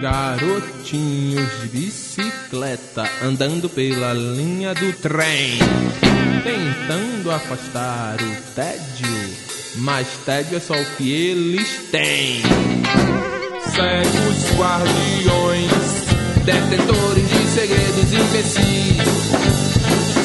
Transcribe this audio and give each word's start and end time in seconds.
Garotinhos 0.00 1.60
de 1.60 1.68
bicicleta 1.68 3.04
andando 3.22 3.68
pela 3.68 4.12
linha 4.12 4.74
do 4.74 4.92
trem, 4.94 5.58
tentando 6.44 7.30
afastar 7.30 8.16
o 8.20 8.54
tédio, 8.54 9.36
mas 9.76 10.06
tédio 10.24 10.56
é 10.56 10.60
só 10.60 10.74
o 10.74 10.84
que 10.96 11.12
eles 11.12 11.90
têm. 11.90 12.42
Cegos 13.74 14.56
guardiões, 14.56 15.87
detentores 16.48 17.28
de 17.28 17.46
segredos 17.48 18.10
imbecis, 18.10 18.96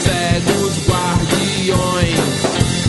cegos 0.03 0.88
guardiões, 0.88 2.17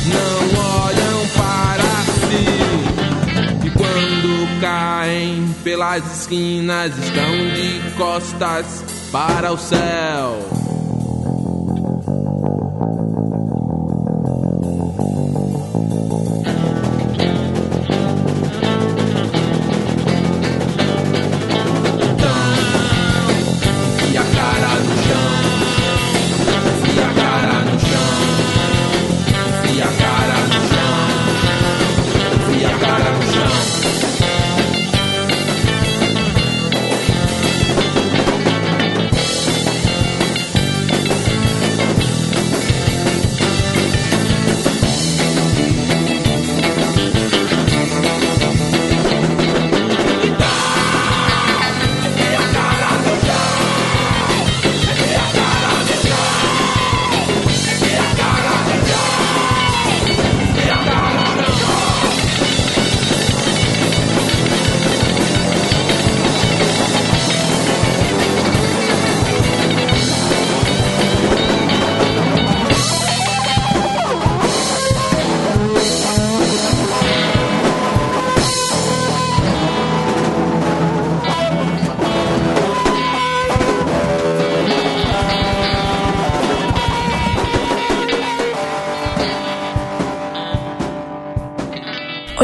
não 0.06 0.62
olham 0.84 1.28
para 1.34 1.82
si 2.28 3.66
e 3.66 3.70
quando 3.70 4.60
caem 4.60 5.52
pelas 5.64 6.20
esquinas 6.20 6.96
estão 6.96 7.36
de 7.54 7.96
costas 7.96 8.84
para 9.10 9.52
o 9.52 9.58
céu. 9.58 10.63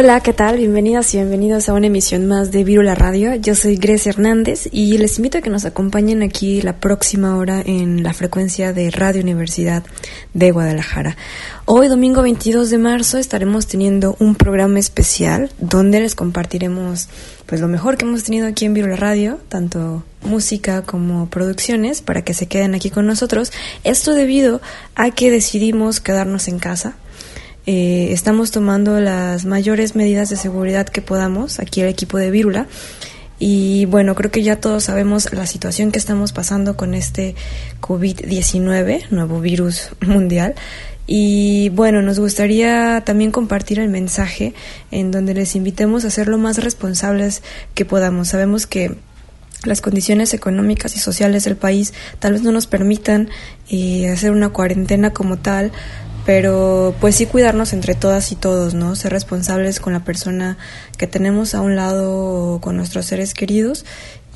Hola, 0.02 0.20
¿qué 0.20 0.32
tal? 0.32 0.56
Bienvenidas 0.56 1.12
y 1.12 1.18
bienvenidos 1.18 1.68
a 1.68 1.74
una 1.74 1.88
emisión 1.88 2.26
más 2.26 2.50
de 2.50 2.64
Virula 2.64 2.94
Radio. 2.94 3.34
Yo 3.34 3.54
soy 3.54 3.76
Grecia 3.76 4.08
Hernández 4.08 4.66
y 4.72 4.96
les 4.96 5.18
invito 5.18 5.36
a 5.36 5.40
que 5.42 5.50
nos 5.50 5.66
acompañen 5.66 6.22
aquí 6.22 6.62
la 6.62 6.78
próxima 6.78 7.36
hora 7.36 7.60
en 7.60 8.02
la 8.02 8.14
frecuencia 8.14 8.72
de 8.72 8.90
Radio 8.90 9.20
Universidad 9.20 9.84
de 10.32 10.52
Guadalajara. 10.52 11.18
Hoy, 11.66 11.88
domingo 11.88 12.22
22 12.22 12.70
de 12.70 12.78
marzo, 12.78 13.18
estaremos 13.18 13.66
teniendo 13.66 14.16
un 14.20 14.36
programa 14.36 14.78
especial 14.78 15.50
donde 15.58 16.00
les 16.00 16.14
compartiremos 16.14 17.10
pues 17.44 17.60
lo 17.60 17.68
mejor 17.68 17.98
que 17.98 18.06
hemos 18.06 18.24
tenido 18.24 18.46
aquí 18.46 18.64
en 18.64 18.72
Virula 18.72 18.96
Radio, 18.96 19.38
tanto 19.50 20.02
música 20.22 20.80
como 20.80 21.28
producciones, 21.28 22.00
para 22.00 22.22
que 22.22 22.32
se 22.32 22.46
queden 22.46 22.74
aquí 22.74 22.88
con 22.88 23.06
nosotros. 23.06 23.52
Esto 23.84 24.14
debido 24.14 24.62
a 24.94 25.10
que 25.10 25.30
decidimos 25.30 26.00
quedarnos 26.00 26.48
en 26.48 26.58
casa. 26.58 26.96
Eh, 27.66 28.08
estamos 28.12 28.50
tomando 28.50 29.00
las 29.00 29.44
mayores 29.44 29.94
medidas 29.94 30.30
de 30.30 30.36
seguridad 30.36 30.88
que 30.88 31.02
podamos, 31.02 31.60
aquí 31.60 31.80
el 31.80 31.88
equipo 31.88 32.18
de 32.18 32.30
Vírula. 32.30 32.66
Y 33.38 33.86
bueno, 33.86 34.14
creo 34.14 34.30
que 34.30 34.42
ya 34.42 34.60
todos 34.60 34.84
sabemos 34.84 35.32
la 35.32 35.46
situación 35.46 35.92
que 35.92 35.98
estamos 35.98 36.32
pasando 36.32 36.76
con 36.76 36.94
este 36.94 37.34
COVID-19, 37.80 39.08
nuevo 39.10 39.40
virus 39.40 39.90
mundial. 40.00 40.54
Y 41.06 41.70
bueno, 41.70 42.02
nos 42.02 42.20
gustaría 42.20 43.02
también 43.04 43.32
compartir 43.32 43.80
el 43.80 43.88
mensaje 43.88 44.54
en 44.90 45.10
donde 45.10 45.34
les 45.34 45.56
invitemos 45.56 46.04
a 46.04 46.10
ser 46.10 46.28
lo 46.28 46.38
más 46.38 46.62
responsables 46.62 47.42
que 47.74 47.84
podamos. 47.84 48.28
Sabemos 48.28 48.66
que 48.66 48.94
las 49.64 49.80
condiciones 49.80 50.32
económicas 50.34 50.94
y 50.96 50.98
sociales 50.98 51.44
del 51.44 51.56
país 51.56 51.92
tal 52.18 52.34
vez 52.34 52.42
no 52.42 52.52
nos 52.52 52.66
permitan 52.66 53.28
eh, 53.70 54.08
hacer 54.08 54.30
una 54.30 54.50
cuarentena 54.50 55.12
como 55.12 55.36
tal, 55.36 55.72
pero 56.30 56.94
pues 57.00 57.16
sí 57.16 57.26
cuidarnos 57.26 57.72
entre 57.72 57.96
todas 57.96 58.30
y 58.30 58.36
todos, 58.36 58.72
¿no? 58.72 58.94
Ser 58.94 59.10
responsables 59.10 59.80
con 59.80 59.92
la 59.92 60.04
persona 60.04 60.58
que 60.96 61.08
tenemos 61.08 61.56
a 61.56 61.60
un 61.60 61.74
lado 61.74 62.60
con 62.60 62.76
nuestros 62.76 63.06
seres 63.06 63.34
queridos 63.34 63.84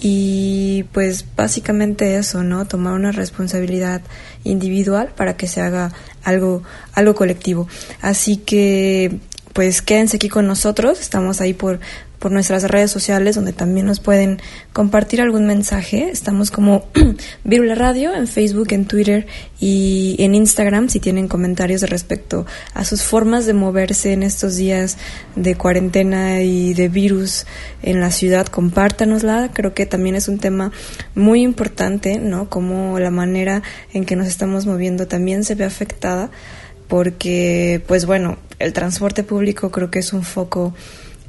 y 0.00 0.86
pues 0.90 1.24
básicamente 1.36 2.16
eso, 2.16 2.42
¿no? 2.42 2.66
Tomar 2.66 2.94
una 2.94 3.12
responsabilidad 3.12 4.00
individual 4.42 5.12
para 5.14 5.36
que 5.36 5.46
se 5.46 5.60
haga 5.60 5.92
algo 6.24 6.64
algo 6.94 7.14
colectivo. 7.14 7.68
Así 8.02 8.38
que 8.38 9.20
pues 9.54 9.80
quédense 9.80 10.16
aquí 10.16 10.28
con 10.28 10.46
nosotros, 10.46 11.00
estamos 11.00 11.40
ahí 11.40 11.54
por 11.54 11.80
por 12.24 12.32
nuestras 12.32 12.62
redes 12.64 12.90
sociales 12.90 13.34
donde 13.34 13.52
también 13.52 13.84
nos 13.84 14.00
pueden 14.00 14.40
compartir 14.72 15.20
algún 15.20 15.46
mensaje. 15.46 16.08
Estamos 16.10 16.50
como 16.50 16.86
Virula 17.44 17.74
Radio 17.74 18.14
en 18.14 18.26
Facebook, 18.28 18.68
en 18.70 18.86
Twitter 18.86 19.26
y 19.60 20.16
en 20.18 20.34
Instagram 20.34 20.88
si 20.88 21.00
tienen 21.00 21.28
comentarios 21.28 21.82
respecto 21.82 22.46
a 22.72 22.86
sus 22.86 23.02
formas 23.02 23.44
de 23.44 23.52
moverse 23.52 24.14
en 24.14 24.22
estos 24.22 24.56
días 24.56 24.96
de 25.36 25.54
cuarentena 25.56 26.40
y 26.40 26.72
de 26.72 26.88
virus 26.88 27.44
en 27.82 28.00
la 28.00 28.10
ciudad, 28.10 28.46
compártanosla. 28.46 29.50
Creo 29.52 29.74
que 29.74 29.84
también 29.84 30.16
es 30.16 30.26
un 30.26 30.38
tema 30.38 30.72
muy 31.14 31.42
importante, 31.42 32.18
¿no? 32.18 32.48
Como 32.48 32.98
la 33.00 33.10
manera 33.10 33.62
en 33.92 34.06
que 34.06 34.16
nos 34.16 34.28
estamos 34.28 34.64
moviendo 34.64 35.06
también 35.06 35.44
se 35.44 35.56
ve 35.56 35.64
afectada 35.64 36.30
porque, 36.94 37.82
pues 37.88 38.06
bueno, 38.06 38.36
el 38.60 38.72
transporte 38.72 39.24
público 39.24 39.72
creo 39.72 39.90
que 39.90 39.98
es 39.98 40.12
un 40.12 40.22
foco 40.22 40.74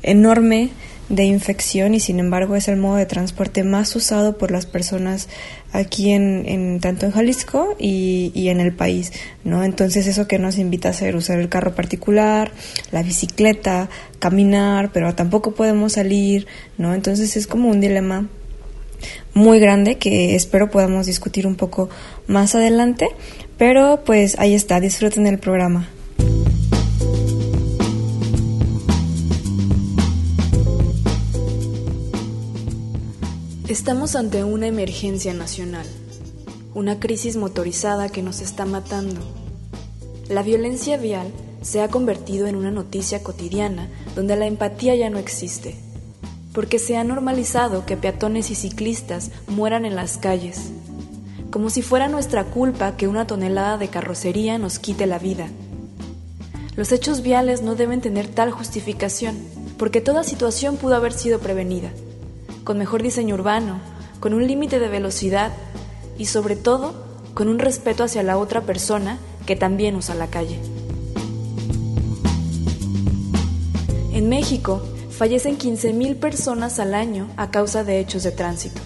enorme 0.03 0.69
de 1.09 1.23
infección 1.23 1.95
y 1.95 1.99
sin 1.99 2.19
embargo 2.19 2.55
es 2.55 2.67
el 2.67 2.77
modo 2.77 2.97
de 2.97 3.07
transporte 3.07 3.63
más 3.63 3.95
usado 3.95 4.37
por 4.37 4.51
las 4.51 4.67
personas 4.67 5.27
aquí 5.73 6.11
en, 6.11 6.79
tanto 6.81 7.07
en 7.07 7.13
Jalisco 7.13 7.75
y, 7.79 8.31
y, 8.35 8.49
en 8.49 8.59
el 8.59 8.73
país, 8.73 9.11
¿no? 9.43 9.63
Entonces 9.63 10.05
eso 10.05 10.27
que 10.27 10.37
nos 10.37 10.59
invita 10.59 10.89
a 10.89 10.91
hacer, 10.91 11.15
usar 11.15 11.39
el 11.39 11.49
carro 11.49 11.73
particular, 11.73 12.51
la 12.91 13.01
bicicleta, 13.01 13.89
caminar, 14.19 14.91
pero 14.93 15.15
tampoco 15.15 15.55
podemos 15.55 15.93
salir, 15.93 16.45
¿no? 16.77 16.93
Entonces 16.93 17.35
es 17.37 17.47
como 17.47 17.69
un 17.69 17.81
dilema 17.81 18.29
muy 19.33 19.59
grande 19.59 19.97
que 19.97 20.35
espero 20.35 20.69
podamos 20.69 21.07
discutir 21.07 21.47
un 21.47 21.55
poco 21.55 21.89
más 22.27 22.55
adelante, 22.55 23.07
pero 23.57 24.03
pues 24.05 24.37
ahí 24.39 24.53
está, 24.53 24.79
disfruten 24.79 25.27
el 25.27 25.39
programa. 25.39 25.87
Estamos 33.67 34.15
ante 34.15 34.43
una 34.43 34.67
emergencia 34.67 35.33
nacional, 35.33 35.85
una 36.73 36.99
crisis 36.99 37.35
motorizada 37.35 38.09
que 38.09 38.21
nos 38.21 38.39
está 38.39 38.65
matando. 38.65 39.21
La 40.29 40.43
violencia 40.43 40.97
vial 40.97 41.27
se 41.61 41.81
ha 41.81 41.87
convertido 41.87 42.47
en 42.47 42.55
una 42.55 42.71
noticia 42.71 43.23
cotidiana 43.23 43.89
donde 44.15 44.35
la 44.35 44.45
empatía 44.45 44.95
ya 44.95 45.09
no 45.09 45.17
existe, 45.17 45.75
porque 46.53 46.79
se 46.79 46.95
ha 46.95 47.03
normalizado 47.03 47.85
que 47.85 47.97
peatones 47.97 48.49
y 48.51 48.55
ciclistas 48.55 49.31
mueran 49.47 49.83
en 49.83 49.95
las 49.95 50.17
calles, 50.17 50.71
como 51.55 51.69
si 51.69 51.81
fuera 51.81 52.09
nuestra 52.09 52.43
culpa 52.43 52.97
que 52.97 53.07
una 53.07 53.27
tonelada 53.27 53.77
de 53.77 53.87
carrocería 53.87 54.57
nos 54.57 54.77
quite 54.77 55.05
la 55.05 55.19
vida. 55.19 55.47
Los 56.75 56.91
hechos 56.91 57.21
viales 57.21 57.61
no 57.61 57.75
deben 57.75 58.01
tener 58.01 58.27
tal 58.27 58.51
justificación, 58.51 59.37
porque 59.77 60.01
toda 60.01 60.25
situación 60.25 60.75
pudo 60.75 60.97
haber 60.97 61.13
sido 61.13 61.39
prevenida 61.39 61.91
con 62.65 62.77
mejor 62.77 63.01
diseño 63.01 63.35
urbano, 63.35 63.79
con 64.19 64.33
un 64.33 64.45
límite 64.45 64.79
de 64.79 64.89
velocidad, 64.89 65.53
y 66.17 66.25
sobre 66.25 66.57
todo 66.57 66.93
con 67.33 67.47
un 67.47 67.59
respeto 67.59 68.03
hacia 68.03 68.21
la 68.21 68.37
otra 68.37 68.59
persona 68.63 69.17
que 69.45 69.55
también 69.55 69.95
usa 69.95 70.13
la 70.13 70.27
calle. 70.27 70.59
En 74.11 74.27
México 74.27 74.81
fallecen 75.09 75.57
15.000 75.57 76.19
personas 76.19 76.81
al 76.81 76.93
año 76.93 77.29
a 77.37 77.49
causa 77.49 77.85
de 77.85 78.01
hechos 78.01 78.23
de 78.23 78.31
tránsito. 78.31 78.81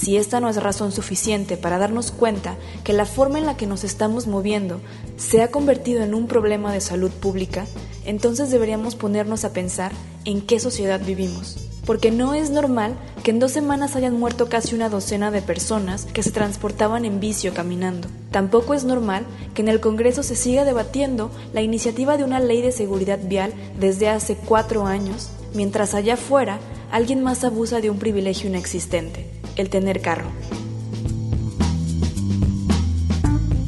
Si 0.00 0.16
esta 0.16 0.38
no 0.38 0.48
es 0.48 0.62
razón 0.62 0.92
suficiente 0.92 1.56
para 1.56 1.76
darnos 1.76 2.12
cuenta 2.12 2.54
que 2.84 2.92
la 2.92 3.04
forma 3.04 3.38
en 3.38 3.46
la 3.46 3.56
que 3.56 3.66
nos 3.66 3.82
estamos 3.82 4.28
moviendo 4.28 4.80
se 5.16 5.42
ha 5.42 5.50
convertido 5.50 6.04
en 6.04 6.14
un 6.14 6.28
problema 6.28 6.72
de 6.72 6.80
salud 6.80 7.10
pública, 7.10 7.66
entonces 8.04 8.48
deberíamos 8.52 8.94
ponernos 8.94 9.44
a 9.44 9.52
pensar 9.52 9.90
en 10.24 10.40
qué 10.40 10.60
sociedad 10.60 11.00
vivimos 11.04 11.68
porque 11.84 12.10
no 12.10 12.34
es 12.34 12.50
normal 12.50 12.96
que 13.24 13.30
en 13.30 13.38
dos 13.38 13.52
semanas 13.52 13.96
hayan 13.96 14.12
muerto 14.12 14.50
casi 14.50 14.74
una 14.74 14.90
docena 14.90 15.30
de 15.30 15.40
personas 15.40 16.04
que 16.04 16.22
se 16.22 16.30
transportaban 16.30 17.06
en 17.06 17.18
vicio 17.18 17.54
caminando. 17.54 18.08
Tampoco 18.30 18.74
es 18.74 18.84
normal 18.84 19.24
que 19.54 19.62
en 19.62 19.68
el 19.68 19.80
Congreso 19.80 20.22
se 20.22 20.36
siga 20.36 20.66
debatiendo 20.66 21.30
la 21.54 21.62
iniciativa 21.62 22.18
de 22.18 22.24
una 22.24 22.40
ley 22.40 22.60
de 22.60 22.72
seguridad 22.72 23.18
vial 23.22 23.54
desde 23.80 24.10
hace 24.10 24.36
cuatro 24.36 24.84
años, 24.84 25.30
mientras 25.54 25.94
allá 25.94 26.14
afuera 26.14 26.58
alguien 26.90 27.22
más 27.22 27.42
abusa 27.42 27.80
de 27.80 27.88
un 27.88 27.98
privilegio 27.98 28.50
inexistente, 28.50 29.37
el 29.58 29.68
tener 29.68 30.00
carro. 30.00 30.30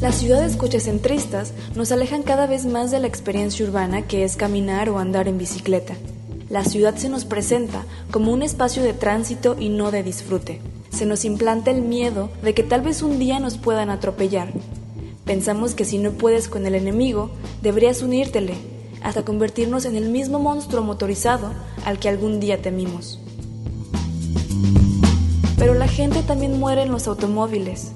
Las 0.00 0.14
ciudades 0.14 0.56
cochecentristas 0.56 1.52
nos 1.74 1.92
alejan 1.92 2.22
cada 2.22 2.46
vez 2.46 2.64
más 2.64 2.90
de 2.90 3.00
la 3.00 3.06
experiencia 3.06 3.66
urbana 3.66 4.02
que 4.02 4.24
es 4.24 4.36
caminar 4.36 4.88
o 4.88 4.98
andar 4.98 5.28
en 5.28 5.36
bicicleta 5.36 5.94
la 6.50 6.64
ciudad 6.64 6.96
se 6.96 7.08
nos 7.08 7.24
presenta 7.24 7.84
como 8.10 8.32
un 8.32 8.42
espacio 8.42 8.82
de 8.82 8.92
tránsito 8.92 9.56
y 9.58 9.68
no 9.68 9.92
de 9.92 10.02
disfrute. 10.02 10.60
Se 10.90 11.06
nos 11.06 11.24
implanta 11.24 11.70
el 11.70 11.80
miedo 11.80 12.28
de 12.42 12.54
que 12.54 12.64
tal 12.64 12.82
vez 12.82 13.02
un 13.02 13.20
día 13.20 13.38
nos 13.38 13.56
puedan 13.56 13.88
atropellar. 13.88 14.52
Pensamos 15.24 15.74
que 15.76 15.84
si 15.84 15.98
no 15.98 16.10
puedes 16.10 16.48
con 16.48 16.66
el 16.66 16.74
enemigo, 16.74 17.30
deberías 17.62 18.02
unírtele, 18.02 18.54
hasta 19.00 19.24
convertirnos 19.24 19.84
en 19.84 19.94
el 19.94 20.08
mismo 20.08 20.40
monstruo 20.40 20.82
motorizado 20.82 21.52
al 21.84 22.00
que 22.00 22.08
algún 22.08 22.40
día 22.40 22.60
temimos. 22.60 23.20
Pero 25.60 25.74
la 25.74 25.86
gente 25.86 26.24
también 26.24 26.58
muere 26.58 26.82
en 26.82 26.90
los 26.90 27.06
automóviles. 27.06 27.92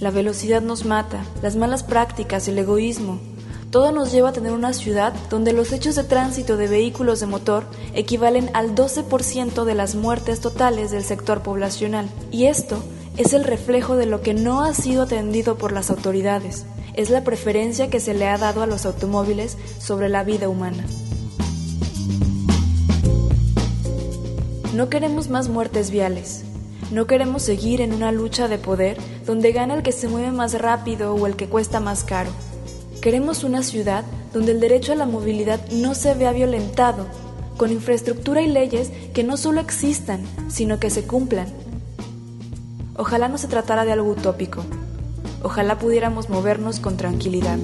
La 0.00 0.10
velocidad 0.10 0.62
nos 0.62 0.84
mata, 0.84 1.24
las 1.42 1.54
malas 1.54 1.84
prácticas, 1.84 2.48
el 2.48 2.58
egoísmo, 2.58 3.20
todo 3.74 3.90
nos 3.90 4.12
lleva 4.12 4.28
a 4.28 4.32
tener 4.32 4.52
una 4.52 4.72
ciudad 4.72 5.12
donde 5.28 5.52
los 5.52 5.72
hechos 5.72 5.96
de 5.96 6.04
tránsito 6.04 6.56
de 6.56 6.68
vehículos 6.68 7.18
de 7.18 7.26
motor 7.26 7.64
equivalen 7.92 8.48
al 8.54 8.74
12% 8.76 9.64
de 9.64 9.74
las 9.74 9.96
muertes 9.96 10.38
totales 10.38 10.92
del 10.92 11.02
sector 11.02 11.42
poblacional. 11.42 12.08
Y 12.30 12.44
esto 12.44 12.82
es 13.16 13.32
el 13.32 13.42
reflejo 13.42 13.96
de 13.96 14.06
lo 14.06 14.22
que 14.22 14.32
no 14.32 14.62
ha 14.62 14.72
sido 14.74 15.02
atendido 15.02 15.58
por 15.58 15.72
las 15.72 15.90
autoridades. 15.90 16.64
Es 16.94 17.10
la 17.10 17.24
preferencia 17.24 17.90
que 17.90 17.98
se 17.98 18.14
le 18.14 18.28
ha 18.28 18.38
dado 18.38 18.62
a 18.62 18.66
los 18.66 18.86
automóviles 18.86 19.58
sobre 19.78 20.08
la 20.08 20.22
vida 20.22 20.48
humana. 20.48 20.86
No 24.72 24.88
queremos 24.88 25.28
más 25.28 25.50
muertes 25.50 25.90
viales. 25.90 26.44
No 26.90 27.06
queremos 27.06 27.42
seguir 27.42 27.80
en 27.80 27.92
una 27.92 28.12
lucha 28.12 28.48
de 28.48 28.58
poder 28.58 28.98
donde 29.26 29.52
gana 29.52 29.74
el 29.74 29.82
que 29.82 29.92
se 29.92 30.08
mueve 30.08 30.30
más 30.30 30.58
rápido 30.60 31.14
o 31.14 31.26
el 31.26 31.36
que 31.36 31.48
cuesta 31.48 31.80
más 31.80 32.04
caro. 32.04 32.30
Queremos 33.00 33.44
una 33.44 33.62
ciudad 33.62 34.04
donde 34.32 34.52
el 34.52 34.60
derecho 34.60 34.92
a 34.92 34.96
la 34.96 35.06
movilidad 35.06 35.60
no 35.70 35.94
se 35.94 36.14
vea 36.14 36.32
violentado, 36.32 37.06
con 37.56 37.70
infraestructura 37.70 38.42
y 38.42 38.48
leyes 38.48 38.90
que 39.12 39.24
no 39.24 39.36
solo 39.36 39.60
existan, 39.60 40.22
sino 40.48 40.78
que 40.78 40.90
se 40.90 41.04
cumplan. 41.04 41.46
Ojalá 42.96 43.28
no 43.28 43.38
se 43.38 43.48
tratara 43.48 43.84
de 43.84 43.92
algo 43.92 44.10
utópico. 44.10 44.64
Ojalá 45.42 45.78
pudiéramos 45.78 46.30
movernos 46.30 46.80
con 46.80 46.96
tranquilidad. 46.96 47.58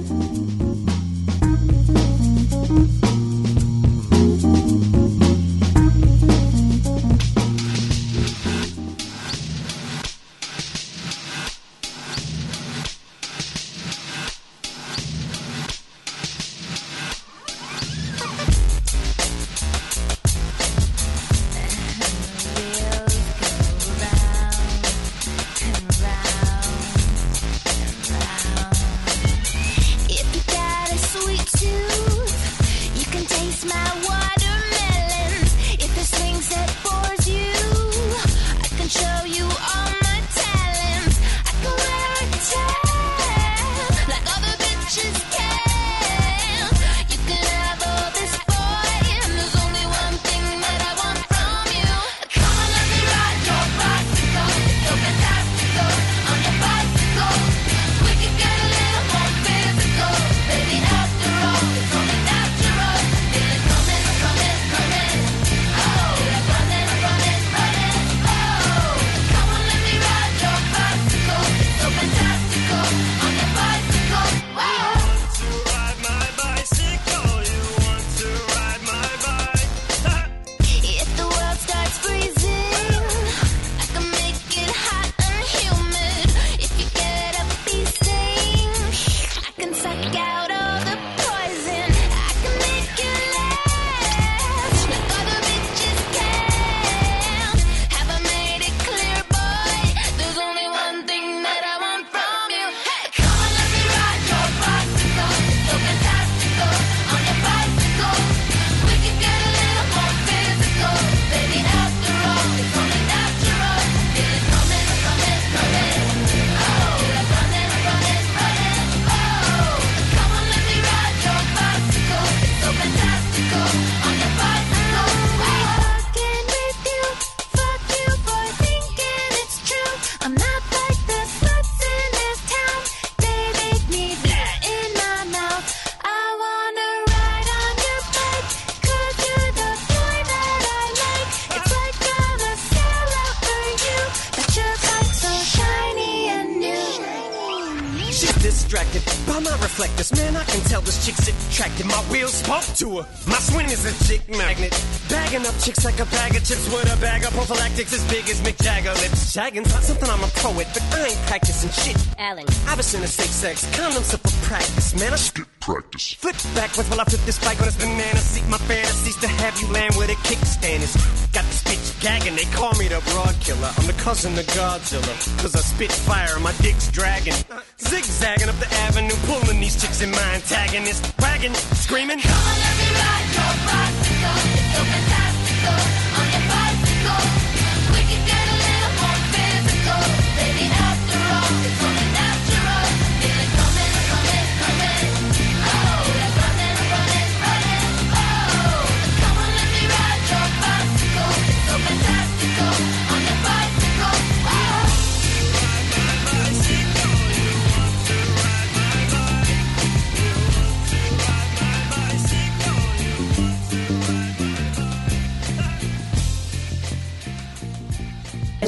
Shagging's 159.41 159.73
not 159.73 159.81
something 159.81 160.07
I'm 160.07 160.21
a 160.21 160.29
poet, 160.37 160.67
but 160.69 160.85
I 160.93 161.09
ain't 161.09 161.23
practicing 161.25 161.73
shit. 161.73 161.97
Alan. 162.19 162.45
I've 162.69 162.77
been 162.77 163.01
a 163.01 163.09
safe 163.09 163.33
sex, 163.33 163.65
condoms 163.73 164.13
up 164.13 164.21
for 164.21 164.37
practice, 164.45 164.93
man. 164.99 165.13
I 165.13 165.15
skip 165.15 165.47
practice. 165.59 166.13
Flip 166.13 166.37
backwards 166.53 166.87
while 166.91 167.01
I 167.01 167.05
flip 167.05 167.25
this 167.25 167.41
bike 167.41 167.57
on 167.57 167.65
this 167.65 167.75
banana 167.75 168.21
seat. 168.21 168.45
My 168.49 168.59
fantasies 168.69 169.17
to 169.17 169.27
have 169.27 169.59
you 169.59 169.65
land 169.73 169.95
with 169.97 170.13
a 170.13 170.17
kickstand 170.29 170.85
is 170.85 170.93
got 171.33 171.41
this 171.49 171.63
bitch 171.65 171.89
gagging. 172.05 172.35
They 172.35 172.45
call 172.53 172.77
me 172.77 172.85
the 172.87 173.01
broad 173.09 173.33
killer. 173.41 173.73
I'm 173.81 173.87
the 173.87 173.97
cousin 173.97 174.37
of 174.37 174.45
Godzilla. 174.53 175.15
Cause 175.41 175.55
I 175.55 175.61
spit 175.65 175.91
fire 175.91 176.35
and 176.35 176.43
my 176.43 176.53
dick's 176.61 176.91
dragging. 176.91 177.33
Zigzagging 177.81 178.47
up 178.47 178.59
the 178.61 178.69
avenue, 178.85 179.17
pulling 179.25 179.59
these 179.59 179.73
chicks 179.81 180.05
in 180.05 180.11
my 180.11 180.27
antagonist. 180.37 181.17
Bragging, 181.17 181.55
screaming. 181.81 182.21
Come 182.21 182.29
on, 182.29 182.57
let 182.61 182.75
me 182.77 182.87
ride 182.93 183.29
your 183.33 183.53
bicycle. 183.65 184.37
It's 184.53 184.69
so 184.77 184.81
fantastical 184.85 186.00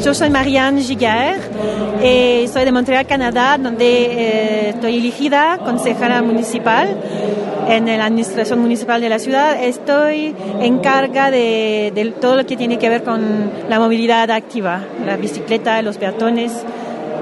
Yo 0.03 0.13
soy 0.13 0.29
Marianne 0.29 0.81
Giguer 0.81 1.39
y 2.03 2.45
soy 2.49 2.65
de 2.65 2.73
Montreal, 2.73 3.07
Canadá, 3.07 3.57
donde 3.57 3.85
eh, 3.85 4.69
estoy 4.71 4.97
elegida 4.97 5.59
consejera 5.59 6.21
municipal 6.21 6.97
en 7.69 7.85
la 7.85 8.05
administración 8.05 8.59
municipal 8.59 8.99
de 8.99 9.07
la 9.07 9.17
ciudad. 9.17 9.63
Estoy 9.63 10.35
en 10.59 10.79
carga 10.79 11.31
de, 11.31 12.13
todo 12.19 12.35
lo 12.35 12.45
que 12.45 12.57
tiene 12.57 12.77
que 12.77 12.89
ver 12.89 13.03
con 13.03 13.49
la 13.69 13.79
movilidad 13.79 14.29
activa, 14.29 14.81
la 15.05 15.15
bicicleta, 15.15 15.81
los 15.81 15.97
peatones, 15.97 16.51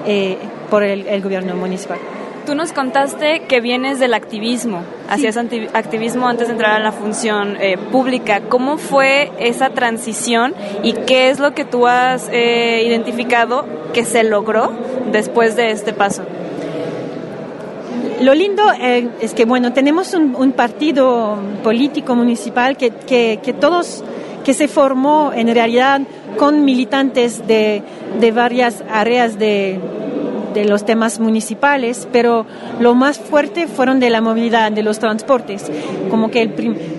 eh, 0.08 0.40
por 0.72 0.82
el 0.82 1.22
gobierno 1.22 1.56
municipal. 1.56 2.00
Tú 2.46 2.56
nos 2.56 2.74
contaste 2.74 3.44
que 3.48 3.62
vienes 3.62 4.00
del 4.00 4.16
activismo, 4.16 4.82
hacías 5.08 5.38
activismo 5.38 6.28
antes 6.28 6.48
de 6.48 6.54
entrar 6.54 6.74
a 6.74 6.80
la 6.80 6.92
función 6.92 7.56
eh, 7.60 7.78
pública. 7.78 8.42
¿Cómo 8.50 8.78
fue 8.78 9.32
esa 9.38 9.70
transición 9.70 10.56
y 10.82 10.94
qué 10.94 11.30
es 11.30 11.40
lo 11.40 11.54
que 11.54 11.66
tú 11.66 11.86
has 11.86 12.30
eh, 12.32 12.84
identificado 12.88 13.66
que 13.94 14.06
se 14.06 14.24
logró 14.24 14.72
después 15.12 15.56
de 15.56 15.70
este 15.70 15.94
paso? 15.94 16.24
Lo 18.22 18.34
lindo 18.34 18.64
eh, 18.80 19.08
es 19.22 19.36
que, 19.36 19.46
bueno, 19.46 19.72
tenemos 19.72 20.16
un, 20.16 20.36
un 20.36 20.52
partido 20.52 21.38
político 21.64 22.16
municipal 22.16 22.76
que, 22.76 22.90
que, 22.90 23.40
que 23.44 23.54
todos, 23.54 24.04
que 24.44 24.56
se 24.56 24.68
formó 24.68 25.32
en 25.34 25.54
realidad 25.54 26.02
con 26.38 26.66
militantes 26.66 27.46
de, 27.48 27.84
de 28.20 28.32
varias 28.32 28.84
áreas 28.90 29.38
de, 29.38 29.80
de 30.54 30.66
los 30.66 30.86
temas 30.86 31.20
municipales, 31.20 32.08
pero 32.12 32.46
lo 32.80 32.94
más 32.96 33.20
fuerte 33.20 33.68
fueron 33.68 34.00
de 34.00 34.10
la 34.10 34.22
movilidad, 34.22 34.72
de 34.72 34.84
los 34.84 35.00
transportes. 35.00 35.72
Como 36.10 36.30
que 36.32 36.42
el 36.44 36.52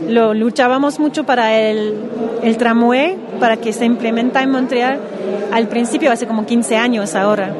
lo 0.09 0.35
luchábamos 0.35 0.99
mucho 0.99 1.25
para 1.25 1.59
el, 1.59 1.95
el 2.43 2.57
tramway, 2.57 3.17
para 3.41 3.57
que 3.57 3.73
se 3.73 3.85
implementa 3.85 4.43
en 4.43 4.51
Montreal 4.51 4.99
al 5.53 5.69
principio, 5.69 6.11
hace 6.13 6.27
como 6.27 6.47
15 6.47 6.77
años 6.77 7.15
ahora. 7.15 7.55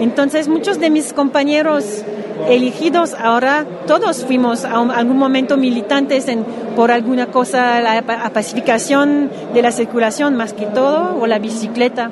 Entonces, 0.00 0.48
muchos 0.48 0.78
de 0.78 0.90
mis 0.90 1.12
compañeros 1.12 2.04
elegidos 2.48 3.14
ahora, 3.14 3.66
todos 3.86 4.24
fuimos 4.24 4.64
a 4.64 4.78
un- 4.80 4.90
algún 4.92 5.16
momento 5.18 5.56
militantes 5.56 6.28
en, 6.28 6.44
por 6.76 6.92
alguna 6.92 7.26
cosa, 7.26 7.80
la 7.80 8.02
pa- 8.02 8.30
pacificación 8.30 9.28
de 9.52 9.60
la 9.62 9.72
circulación 9.72 10.36
más 10.36 10.52
que 10.52 10.66
todo, 10.66 11.18
o 11.20 11.26
la 11.26 11.38
bicicleta. 11.40 12.10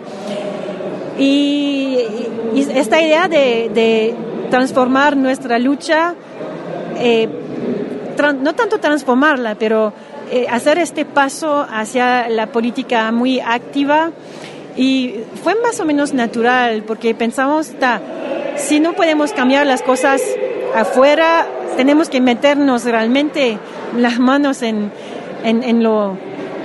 Y, 1.19 1.99
esta 2.75 3.01
idea 3.01 3.29
de, 3.29 4.15
transformar 4.51 5.17
nuestra 5.17 5.59
lucha, 5.59 6.15
eh, 6.99 7.29
no 8.41 8.55
tanto 8.55 8.79
transformarla, 8.79 9.57
pero 9.57 9.93
eh, 10.31 10.47
hacer 10.49 10.79
este 10.79 11.05
paso 11.05 11.67
hacia 11.69 12.29
la 12.29 12.47
política 12.47 13.11
muy 13.13 13.41
activa. 13.41 14.13
Y 14.77 15.21
fue 15.43 15.55
más 15.57 15.81
o 15.81 15.85
menos 15.85 16.13
natural, 16.13 16.85
porque 16.87 17.15
pensamos, 17.15 17.71
ta, 17.79 18.01
si 18.57 18.79
no 18.79 18.93
podemos 18.93 19.33
cambiar 19.33 19.67
las 19.67 19.83
cosas 19.83 20.23
afuera, 20.75 21.47
tenemos 21.77 22.09
que 22.09 22.21
meternos 22.21 22.85
realmente 22.85 23.59
las 23.97 24.19
manos 24.19 24.63
en, 24.63 24.93
en 25.43 25.83
lo, 25.83 26.17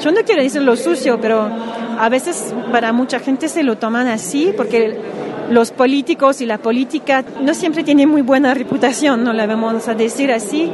yo 0.02 0.12
no 0.12 0.22
quiero 0.24 0.42
decir 0.42 0.62
lo 0.62 0.76
sucio, 0.76 1.20
pero 1.22 1.50
a 2.02 2.10
veces 2.10 2.54
para 2.72 2.92
mucha 2.94 3.20
gente 3.20 3.48
se 3.48 3.62
lo 3.62 3.78
toman 3.78 4.08
así, 4.08 4.54
porque 4.58 4.98
los 5.52 5.70
políticos 5.72 6.42
y 6.42 6.48
la 6.48 6.58
política 6.58 7.24
no 7.42 7.54
siempre 7.54 7.84
tienen 7.84 8.10
muy 8.10 8.24
buena 8.24 8.56
reputación, 8.56 9.24
no 9.24 9.34
la 9.34 9.46
vamos 9.46 9.88
a 9.88 9.94
decir 9.94 10.32
así, 10.32 10.72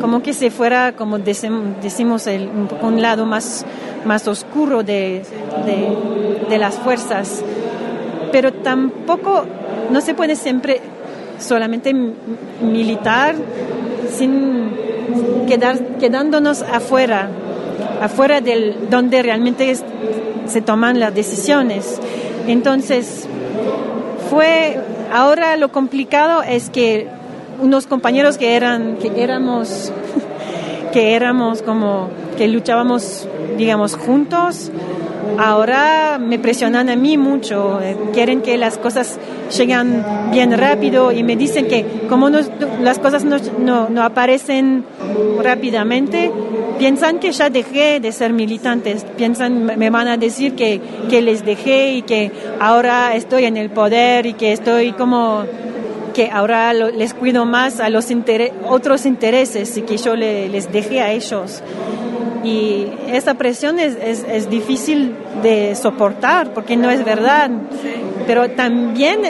como 0.00 0.22
que 0.22 0.32
se 0.32 0.50
fuera, 0.50 0.92
como 0.92 1.18
decim- 1.18 1.74
decimos, 1.82 2.28
el, 2.28 2.48
un, 2.82 3.02
lado 3.02 3.26
más, 3.26 3.66
más 4.04 4.28
oscuro 4.28 4.84
de, 4.84 5.22
de, 5.66 6.48
de 6.48 6.58
las 6.58 6.76
fuerzas. 6.76 7.42
Pero 8.30 8.52
tampoco, 8.52 9.44
no 9.90 10.00
se 10.00 10.14
puede 10.14 10.36
siempre 10.36 10.80
solamente 11.40 11.92
militar 12.62 13.34
sin 14.12 14.70
quedar, 15.48 15.78
quedándonos 15.98 16.62
afuera, 16.62 17.28
afuera 18.00 18.40
del 18.40 18.88
donde 18.88 19.20
realmente 19.22 19.70
es- 19.72 19.84
se 20.50 20.60
toman 20.60 21.00
las 21.00 21.14
decisiones. 21.14 22.00
Entonces, 22.46 23.26
fue 24.28 24.78
ahora 25.12 25.56
lo 25.56 25.70
complicado 25.70 26.42
es 26.42 26.70
que 26.70 27.08
unos 27.60 27.86
compañeros 27.86 28.38
que 28.38 28.54
eran 28.54 28.96
que 28.96 29.22
éramos 29.22 29.92
que 30.92 31.14
éramos 31.14 31.62
como 31.62 32.08
que 32.38 32.48
luchábamos 32.48 33.28
digamos 33.58 33.96
juntos 33.96 34.70
ahora 35.38 36.18
me 36.18 36.38
presionan 36.38 36.88
a 36.88 36.96
mí 36.96 37.16
mucho 37.16 37.80
eh, 37.82 37.96
quieren 38.12 38.42
que 38.42 38.56
las 38.58 38.78
cosas 38.78 39.18
llegan 39.56 40.30
bien 40.30 40.56
rápido 40.56 41.12
y 41.12 41.22
me 41.22 41.36
dicen 41.36 41.66
que 41.66 41.84
como 42.08 42.30
no- 42.30 42.40
las 42.82 42.98
cosas 42.98 43.24
no, 43.24 43.36
no, 43.58 44.02
aparecen 44.02 44.84
rápidamente 45.42 46.30
piensan 46.78 47.18
que 47.18 47.32
ya 47.32 47.50
dejé 47.50 48.00
de 48.00 48.12
ser 48.12 48.32
militantes 48.32 49.04
piensan 49.16 49.64
me 49.64 49.90
van 49.90 50.08
a 50.08 50.16
decir 50.16 50.54
que, 50.54 50.80
que 51.08 51.20
les 51.22 51.44
dejé 51.44 51.94
y 51.94 52.02
que 52.02 52.30
ahora 52.60 53.14
estoy 53.14 53.44
en 53.44 53.56
el 53.56 53.70
poder 53.70 54.26
y 54.26 54.34
que 54.34 54.52
estoy 54.52 54.92
como 54.92 55.44
que 56.14 56.28
ahora 56.30 56.72
les 56.72 57.14
cuido 57.14 57.44
más 57.44 57.78
a 57.80 57.88
los 57.88 58.06
otros 58.68 59.06
intereses 59.06 59.76
y 59.76 59.82
que 59.82 59.96
yo 59.96 60.16
le- 60.16 60.48
les 60.48 60.72
dejé 60.72 61.00
a 61.00 61.12
ellos. 61.12 61.62
Y 62.42 62.86
esa 63.08 63.34
presión 63.34 63.78
es, 63.78 63.96
es, 64.02 64.24
es 64.28 64.48
difícil 64.48 65.14
de 65.42 65.74
soportar 65.74 66.52
porque 66.54 66.76
no 66.76 66.90
es 66.90 67.04
verdad. 67.04 67.50
Pero 68.26 68.50
también 68.50 69.20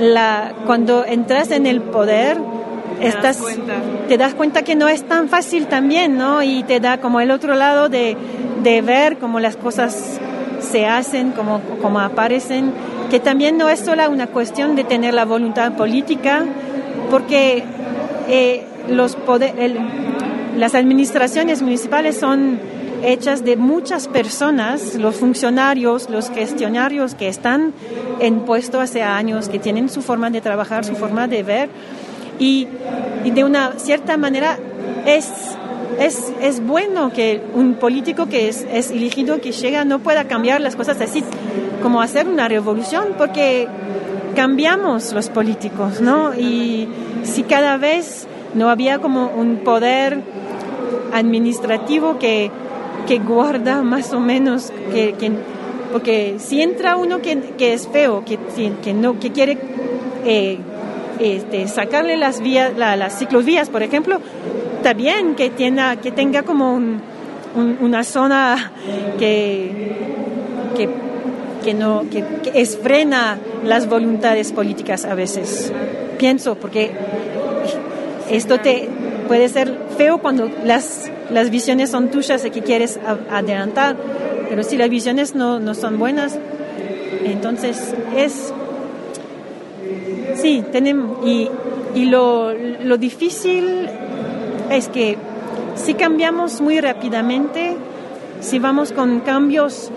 la, 0.00 0.52
cuando 0.66 1.04
entras 1.04 1.50
en 1.52 1.66
el 1.66 1.80
poder, 1.80 2.38
estás, 3.00 3.38
te 4.08 4.16
das 4.18 4.34
cuenta 4.34 4.62
que 4.62 4.74
no 4.74 4.88
es 4.88 5.04
tan 5.04 5.28
fácil 5.28 5.66
también, 5.66 6.16
¿no? 6.18 6.42
Y 6.42 6.64
te 6.64 6.80
da 6.80 6.98
como 6.98 7.20
el 7.20 7.30
otro 7.30 7.54
lado 7.54 7.88
de, 7.88 8.16
de 8.62 8.82
ver 8.82 9.18
cómo 9.18 9.38
las 9.40 9.56
cosas 9.56 10.18
se 10.60 10.86
hacen, 10.86 11.32
cómo, 11.32 11.60
cómo 11.80 12.00
aparecen, 12.00 12.72
que 13.10 13.20
también 13.20 13.56
no 13.58 13.68
es 13.68 13.80
solo 13.80 14.08
una 14.10 14.26
cuestión 14.26 14.74
de 14.76 14.84
tener 14.84 15.14
la 15.14 15.24
voluntad 15.24 15.72
política, 15.72 16.44
porque 17.10 17.64
eh, 18.28 18.64
los 18.88 19.16
poder, 19.16 19.54
el- 19.58 19.78
las 20.56 20.74
administraciones 20.74 21.62
municipales 21.62 22.16
son 22.18 22.58
hechas 23.02 23.44
de 23.44 23.56
muchas 23.56 24.08
personas, 24.08 24.94
los 24.94 25.16
funcionarios, 25.16 26.10
los 26.10 26.30
gestionarios 26.30 27.14
que 27.14 27.28
están 27.28 27.72
en 28.20 28.40
puesto 28.40 28.80
hace 28.80 29.02
años, 29.02 29.48
que 29.48 29.58
tienen 29.58 29.88
su 29.88 30.02
forma 30.02 30.30
de 30.30 30.40
trabajar, 30.40 30.84
su 30.84 30.96
forma 30.96 31.26
de 31.26 31.42
ver, 31.42 31.70
y, 32.38 32.68
de 33.24 33.44
una 33.44 33.72
cierta 33.76 34.16
manera 34.16 34.58
es, 35.06 35.30
es, 35.98 36.32
es 36.40 36.64
bueno 36.64 37.12
que 37.12 37.42
un 37.54 37.74
político 37.74 38.26
que 38.26 38.48
es 38.48 38.90
elegido, 38.90 39.40
que 39.40 39.52
llega, 39.52 39.84
no 39.84 39.98
pueda 39.98 40.24
cambiar 40.24 40.60
las 40.60 40.76
cosas 40.76 41.00
así, 41.00 41.22
como 41.82 42.00
hacer 42.00 42.28
una 42.28 42.48
revolución, 42.48 43.14
porque 43.18 43.68
cambiamos 44.34 45.12
los 45.12 45.28
políticos, 45.28 46.00
¿no? 46.00 46.34
Y 46.34 46.88
si 47.24 47.42
cada 47.42 47.76
vez 47.76 48.26
no 48.54 48.68
había 48.68 48.98
como 48.98 49.28
un 49.28 49.58
poder 49.58 50.22
administrativo 51.12 52.18
que, 52.18 52.50
que 53.06 53.18
guarda 53.18 53.82
más 53.82 54.12
o 54.12 54.20
menos, 54.20 54.72
que, 54.92 55.12
que- 55.14 55.32
porque 55.92 56.36
si 56.38 56.62
entra 56.62 56.94
uno 56.96 57.20
que, 57.20 57.36
que 57.58 57.72
es 57.72 57.88
feo, 57.88 58.24
que, 58.24 58.38
que, 58.82 58.92
no, 58.94 59.18
que 59.18 59.32
quiere 59.32 59.58
eh, 60.24 60.58
este, 61.18 61.66
sacarle 61.66 62.16
las 62.16 62.40
vías, 62.40 62.72
la- 62.76 62.94
las 62.96 63.18
ciclovías, 63.18 63.68
por 63.70 63.82
ejemplo, 63.82 64.18
bien 64.94 65.34
que, 65.34 65.50
tenga, 65.50 65.96
que 65.96 66.12
tenga 66.12 66.42
como 66.44 66.72
un- 66.74 67.00
un- 67.56 67.76
una 67.80 68.04
zona 68.04 68.72
que, 69.18 69.96
que, 70.76 70.88
que 71.64 71.74
no, 71.74 72.04
que, 72.10 72.24
las 73.64 73.88
voluntades 73.88 74.52
políticas 74.52 75.04
a 75.04 75.14
veces. 75.14 75.72
Pienso, 76.18 76.54
porque 76.54 76.92
esto 78.30 78.60
te 78.60 78.88
puede 79.26 79.48
ser 79.48 79.76
feo 80.00 80.16
cuando 80.16 80.50
las, 80.64 81.12
las 81.28 81.50
visiones 81.50 81.90
son 81.90 82.10
tuyas 82.10 82.42
y 82.46 82.50
que 82.50 82.62
quieres 82.62 82.98
adelantar, 83.30 83.96
pero 84.48 84.62
si 84.62 84.78
las 84.78 84.88
visiones 84.88 85.34
no, 85.34 85.60
no 85.60 85.74
son 85.74 85.98
buenas, 85.98 86.38
entonces 87.22 87.94
es... 88.16 88.50
Sí, 90.36 90.64
tenemos... 90.72 91.18
Y, 91.26 91.50
y 91.94 92.06
lo, 92.06 92.54
lo 92.54 92.96
difícil 92.96 93.90
es 94.70 94.88
que 94.88 95.18
si 95.74 95.92
cambiamos 95.92 96.62
muy 96.62 96.80
rápidamente, 96.80 97.76
si 98.40 98.58
vamos 98.58 98.92
con 98.92 99.20
cambios 99.20 99.90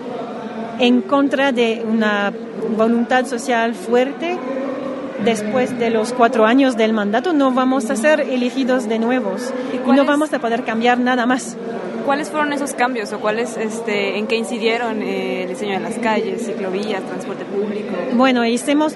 en 0.80 1.00
contra 1.00 1.50
de 1.50 1.82
una 1.82 2.30
voluntad 2.76 3.24
social 3.24 3.74
fuerte, 3.74 4.36
después 5.24 5.78
de 5.78 5.90
los 5.90 6.12
cuatro 6.12 6.44
años 6.46 6.76
del 6.76 6.92
mandato 6.92 7.32
no 7.32 7.50
vamos 7.52 7.90
a 7.90 7.96
ser 7.96 8.20
elegidos 8.20 8.88
de 8.88 8.98
nuevos 8.98 9.52
¿Y 9.72 9.78
no 9.92 10.04
vamos 10.04 10.32
a 10.32 10.38
poder 10.38 10.64
cambiar 10.64 10.98
nada 10.98 11.26
más. 11.26 11.56
¿Cuáles 12.04 12.28
fueron 12.30 12.52
esos 12.52 12.74
cambios 12.74 13.12
o 13.14 13.18
cuáles, 13.20 13.56
este, 13.56 14.18
en 14.18 14.26
qué 14.26 14.36
incidieron 14.36 15.02
eh, 15.02 15.44
el 15.44 15.48
diseño 15.48 15.72
de 15.74 15.80
las 15.80 15.98
calles, 15.98 16.44
ciclovías, 16.44 17.02
transporte 17.02 17.44
público? 17.46 17.94
Bueno, 18.12 18.44
hicimos, 18.44 18.94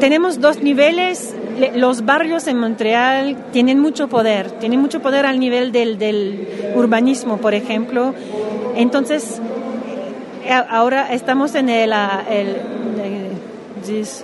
tenemos 0.00 0.40
dos 0.40 0.62
niveles. 0.62 1.34
Le- 1.58 1.78
Los 1.78 2.04
barrios 2.04 2.46
en 2.46 2.58
Montreal 2.58 3.36
tienen 3.52 3.80
mucho 3.80 4.08
poder, 4.08 4.50
tienen 4.52 4.80
mucho 4.80 5.00
poder 5.00 5.24
al 5.24 5.40
nivel 5.40 5.72
del, 5.72 5.98
del 5.98 6.46
urbanismo, 6.74 7.38
por 7.38 7.54
ejemplo. 7.54 8.12
Entonces, 8.76 9.40
eh, 10.44 10.52
ahora 10.68 11.10
estamos 11.14 11.54
en 11.54 11.70
el, 11.70 11.92
el, 12.28 12.56
dis- 13.86 14.22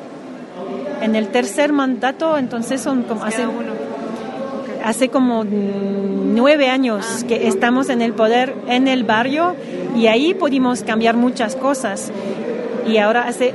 en 1.03 1.17
el 1.17 1.29
tercer 1.29 1.73
mandato, 1.73 2.39
entonces 2.39 2.81
son 2.81 3.03
como 3.03 3.25
hace, 3.25 5.09
como 5.09 5.45
nueve 5.45 6.69
años 6.69 7.25
que 7.27 7.49
estamos 7.49 7.89
en 7.89 8.03
el 8.03 8.13
poder 8.13 8.55
en 8.69 8.87
el 8.87 9.03
barrio 9.05 9.57
y 9.97 10.07
ahí 10.07 10.33
pudimos 10.33 10.83
cambiar 10.83 11.17
muchas 11.17 11.57
cosas. 11.57 12.13
Y 12.87 12.99
ahora 12.99 13.27
hace, 13.27 13.53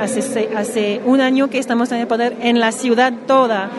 hace, 0.00 0.50
hace 0.56 1.00
un 1.04 1.20
año 1.20 1.48
que 1.48 1.58
estamos 1.58 1.92
en 1.92 1.98
el 1.98 2.06
poder 2.06 2.36
en 2.40 2.58
la 2.58 2.72
ciudad 2.72 3.12
toda. 3.26 3.70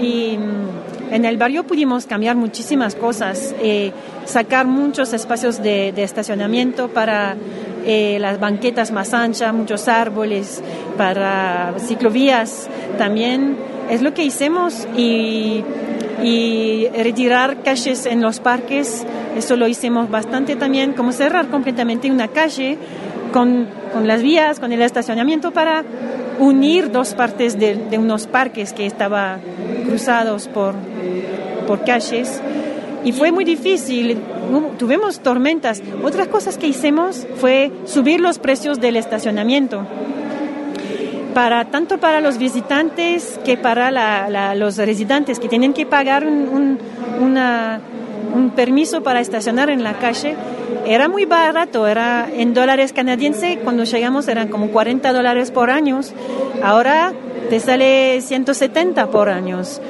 Y 0.00 0.38
mm, 0.38 1.14
en 1.14 1.24
el 1.24 1.36
barrio 1.36 1.64
pudimos 1.64 2.06
cambiar 2.06 2.36
muchísimas 2.36 2.94
cosas, 2.94 3.54
eh, 3.60 3.92
sacar 4.24 4.66
muchos 4.66 5.12
espacios 5.12 5.62
de, 5.62 5.92
de 5.92 6.02
estacionamiento 6.02 6.88
para 6.88 7.36
eh, 7.84 8.18
las 8.20 8.38
banquetas 8.40 8.90
más 8.92 9.14
anchas, 9.14 9.52
muchos 9.54 9.88
árboles, 9.88 10.62
para 10.96 11.74
ciclovías 11.78 12.68
también. 12.98 13.56
Es 13.90 14.02
lo 14.02 14.14
que 14.14 14.24
hicimos 14.24 14.86
y, 14.96 15.64
retirar 16.94 17.62
calles 17.62 18.04
en 18.04 18.20
los 18.20 18.40
parques, 18.40 19.06
eso 19.38 19.56
lo 19.56 19.66
hicimos 19.66 20.10
bastante 20.10 20.54
también, 20.54 20.92
como 20.92 21.12
cerrar 21.12 21.48
completamente 21.48 22.10
una 22.10 22.28
calle 22.28 22.76
con, 23.32 23.66
con 23.92 24.06
las 24.06 24.22
vías, 24.22 24.60
con 24.60 24.70
el 24.70 24.82
estacionamiento 24.82 25.50
para 25.50 25.82
unir 26.38 26.92
dos 26.92 27.14
partes 27.14 27.58
de, 27.58 27.74
de 27.74 27.96
unos 27.96 28.26
parques 28.26 28.74
que 28.74 28.84
estaban 28.84 29.40
cruzados 29.86 30.48
por, 30.48 30.74
por 31.66 31.84
calles. 31.84 32.42
Y 33.04 33.12
fue 33.12 33.32
muy 33.32 33.44
difícil, 33.44 34.18
tuvimos 34.78 35.20
tormentas. 35.20 35.82
Otras 36.04 36.28
cosas 36.28 36.58
que 36.58 36.66
hicimos 36.68 37.26
fue 37.36 37.70
subir 37.86 38.20
los 38.20 38.38
precios 38.38 38.80
del 38.80 38.96
estacionamiento. 38.96 39.86
Para, 41.34 41.64
tanto 41.66 41.98
para 41.98 42.20
los 42.20 42.38
visitantes 42.38 43.38
que 43.44 43.56
para 43.56 43.90
la- 43.90 44.28
la- 44.28 44.54
los 44.54 44.76
residentes 44.76 45.38
que 45.38 45.48
tienen 45.48 45.72
que 45.72 45.86
pagar 45.86 46.26
un 46.26 46.78
permiso 48.54 49.02
para 49.02 49.20
estacionar 49.20 49.70
en 49.70 49.82
la 49.82 49.94
calle. 49.94 50.34
Era 50.86 51.08
muy 51.08 51.24
barato, 51.26 51.86
era 51.86 52.28
en 52.32 52.52
dólares 52.54 52.92
canadienses, 52.92 53.58
cuando 53.62 53.84
llegamos 53.84 54.28
eran 54.28 54.48
como 54.48 54.68
40 54.68 55.12
dólares 55.12 55.50
por 55.50 55.70
año. 55.70 56.00
Ahora 56.62 57.12
te 57.48 57.60
sale 57.60 58.20
170 58.20 59.10
por 59.10 59.28
años 59.28 59.80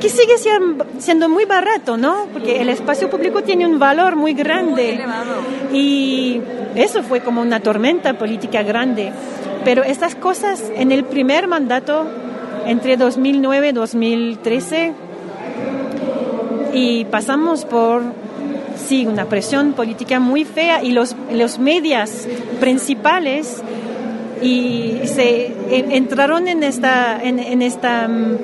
que 0.00 0.08
sigue 0.08 0.38
sien- 0.38 0.78
siendo 0.98 1.28
muy 1.28 1.44
barato, 1.44 1.96
¿no? 1.96 2.26
Porque 2.32 2.60
el 2.60 2.68
espacio 2.68 3.08
público 3.10 3.42
tiene 3.42 3.66
un 3.66 3.78
valor 3.78 4.16
muy 4.16 4.32
grande. 4.34 4.94
elevado. 4.94 5.34
Y 5.72 6.40
eso 6.74 7.02
fue 7.02 7.20
como 7.20 7.40
una 7.42 7.60
tormenta 7.60 8.14
política 8.14 8.62
grande. 8.62 9.12
Pero 9.64 9.82
estas 9.82 10.14
cosas 10.14 10.62
en 10.76 10.92
el 10.92 11.04
primer 11.04 11.48
mandato, 11.48 12.06
entre 12.66 12.96
2009 12.96 13.68
y 13.68 13.72
2013, 13.72 14.92
y 16.72 17.04
pasamos 17.06 17.64
por, 17.64 18.02
sí, 18.76 19.06
una 19.06 19.24
presión 19.24 19.72
política 19.72 20.20
muy 20.20 20.44
fea 20.44 20.82
y 20.82 20.92
los, 20.92 21.16
los 21.32 21.58
medios 21.58 22.26
principales 22.60 23.62
y 24.42 25.00
se 25.04 25.46
en- 25.70 25.90
entraron 25.92 26.46
en 26.46 26.62
esta 26.62 27.18
en, 27.22 27.40
en 27.40 27.60
esta 27.62 28.06
mm, 28.06 28.36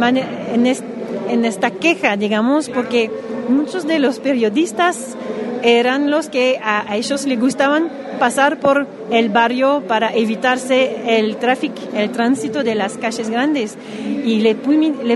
en, 0.00 0.66
es- 0.66 0.82
en 1.28 1.44
esta 1.44 1.70
queja 1.70 2.16
digamos 2.16 2.68
porque 2.68 3.10
muchos 3.48 3.86
de 3.86 3.98
los 3.98 4.18
periodistas 4.20 5.16
eran 5.62 6.10
los 6.10 6.28
que 6.28 6.58
a, 6.62 6.96
ellos 6.96 7.26
les 7.26 7.38
gustaban 7.38 7.88
pasar 8.18 8.58
por 8.58 8.86
el 9.10 9.28
barrio 9.28 9.82
para 9.86 10.14
evitarse 10.14 11.18
el 11.18 11.36
tráfico 11.36 11.74
el 11.94 12.10
tránsito 12.10 12.62
de 12.62 12.74
las 12.74 12.96
calles 12.98 13.28
grandes 13.30 13.76
y 14.24 14.40
le 14.40 14.54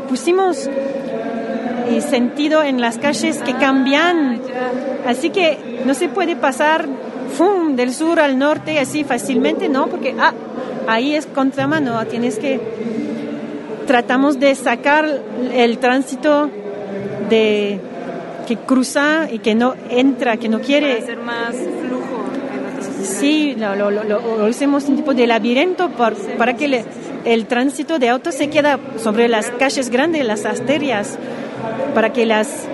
pusimos 0.02 0.68
eh, 0.68 2.00
sentido 2.00 2.62
en 2.62 2.80
las 2.80 2.98
calles 2.98 3.38
que 3.38 3.54
cambian 3.54 4.40
Así 5.06 5.28
que 5.28 5.58
no 5.84 5.92
se 5.92 6.08
puede 6.08 6.34
pasar 6.34 6.86
¡fum! 7.36 7.76
del 7.76 7.92
sur 7.92 8.20
al 8.20 8.38
norte 8.38 8.78
así 8.78 9.04
fácilmente, 9.04 9.68
¿no? 9.68 9.86
Porque 9.88 10.14
ah, 10.18 10.32
ahí 10.86 11.14
es 11.14 11.26
contramano, 11.26 12.02
tienes 12.06 12.38
que... 12.38 12.58
Tratamos 13.86 14.38
de 14.40 14.54
sacar 14.54 15.06
el 15.52 15.78
tránsito 15.78 16.50
de 17.28 17.80
que 18.46 18.56
cruza 18.56 19.28
y 19.30 19.38
que 19.38 19.54
no 19.54 19.74
entra, 19.90 20.36
que 20.36 20.48
no 20.48 20.60
quiere... 20.60 20.92
Para 20.94 21.02
hacer 21.04 21.18
más 21.18 21.54
flujo 21.54 22.24
Sí, 23.02 23.54
lo, 23.58 23.74
lo, 23.76 23.90
lo, 23.90 24.04
lo- 24.04 24.46
hacemos 24.46 24.84
un 24.88 24.96
tipo 24.96 25.12
de 25.14 25.26
laberinto 25.26 25.90
por- 25.90 26.14
para 26.36 26.54
que 26.54 26.68
le- 26.68 26.84
el 27.24 27.46
tránsito 27.46 27.98
de 27.98 28.08
autos 28.08 28.34
se 28.34 28.48
queda 28.50 28.78
sobre 29.02 29.28
las 29.28 29.50
calles 29.50 29.90
grandes, 29.90 30.24
las 30.26 30.44
arterias, 30.44 31.18
para 31.94 32.12
que 32.12 32.26
las, 32.26 32.66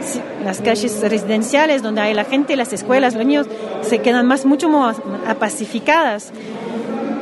las 0.44 0.60
calles 0.60 1.00
residenciales 1.02 1.82
donde 1.82 2.00
hay 2.00 2.14
la 2.14 2.24
gente, 2.24 2.56
las 2.56 2.72
escuelas, 2.72 3.14
los 3.14 3.24
niños, 3.26 3.46
se 3.82 3.98
quedan 3.98 4.26
más, 4.26 4.44
mucho 4.46 4.68
más 4.68 4.96
pacificadas 5.38 6.32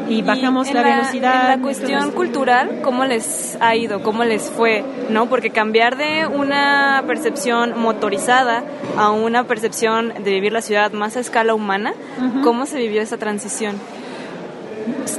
y 0.08 0.22
bajamos 0.22 0.68
en 0.68 0.74
la, 0.74 0.82
velocidad. 0.82 1.42
En 1.42 1.60
la 1.60 1.62
cuestión 1.62 2.10
cultural, 2.12 2.80
¿cómo 2.82 3.04
les 3.04 3.56
ha 3.60 3.76
ido? 3.76 4.02
¿Cómo 4.02 4.24
les 4.24 4.50
fue? 4.50 4.84
¿No? 5.10 5.26
Porque 5.26 5.50
cambiar 5.50 5.96
de 5.96 6.26
una 6.26 7.02
percepción 7.06 7.78
motorizada 7.78 8.64
a 8.96 9.10
una 9.10 9.44
percepción 9.44 10.12
de 10.22 10.30
vivir 10.30 10.52
la 10.52 10.62
ciudad 10.62 10.92
más 10.92 11.16
a 11.16 11.20
escala 11.20 11.54
humana, 11.54 11.94
¿cómo 12.42 12.66
se 12.66 12.78
vivió 12.78 13.02
esa 13.02 13.16
transición? 13.16 13.76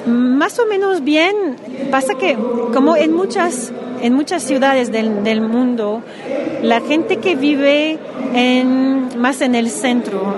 Más 0.06 0.60
o 0.60 0.66
menos 0.66 1.04
bien. 1.04 1.56
Pasa 1.92 2.16
que, 2.16 2.38
como 2.74 2.96
en 2.96 3.14
muchas, 3.14 3.72
en 4.02 4.14
muchas 4.14 4.44
ciudades 4.44 4.92
del, 4.92 5.24
del 5.24 5.42
mundo, 5.42 6.02
la 6.62 6.82
gente 6.82 7.18
que 7.18 7.36
vive 7.36 8.00
en, 8.34 9.20
más 9.20 9.42
en 9.42 9.56
el 9.56 9.70
centro 9.70 10.36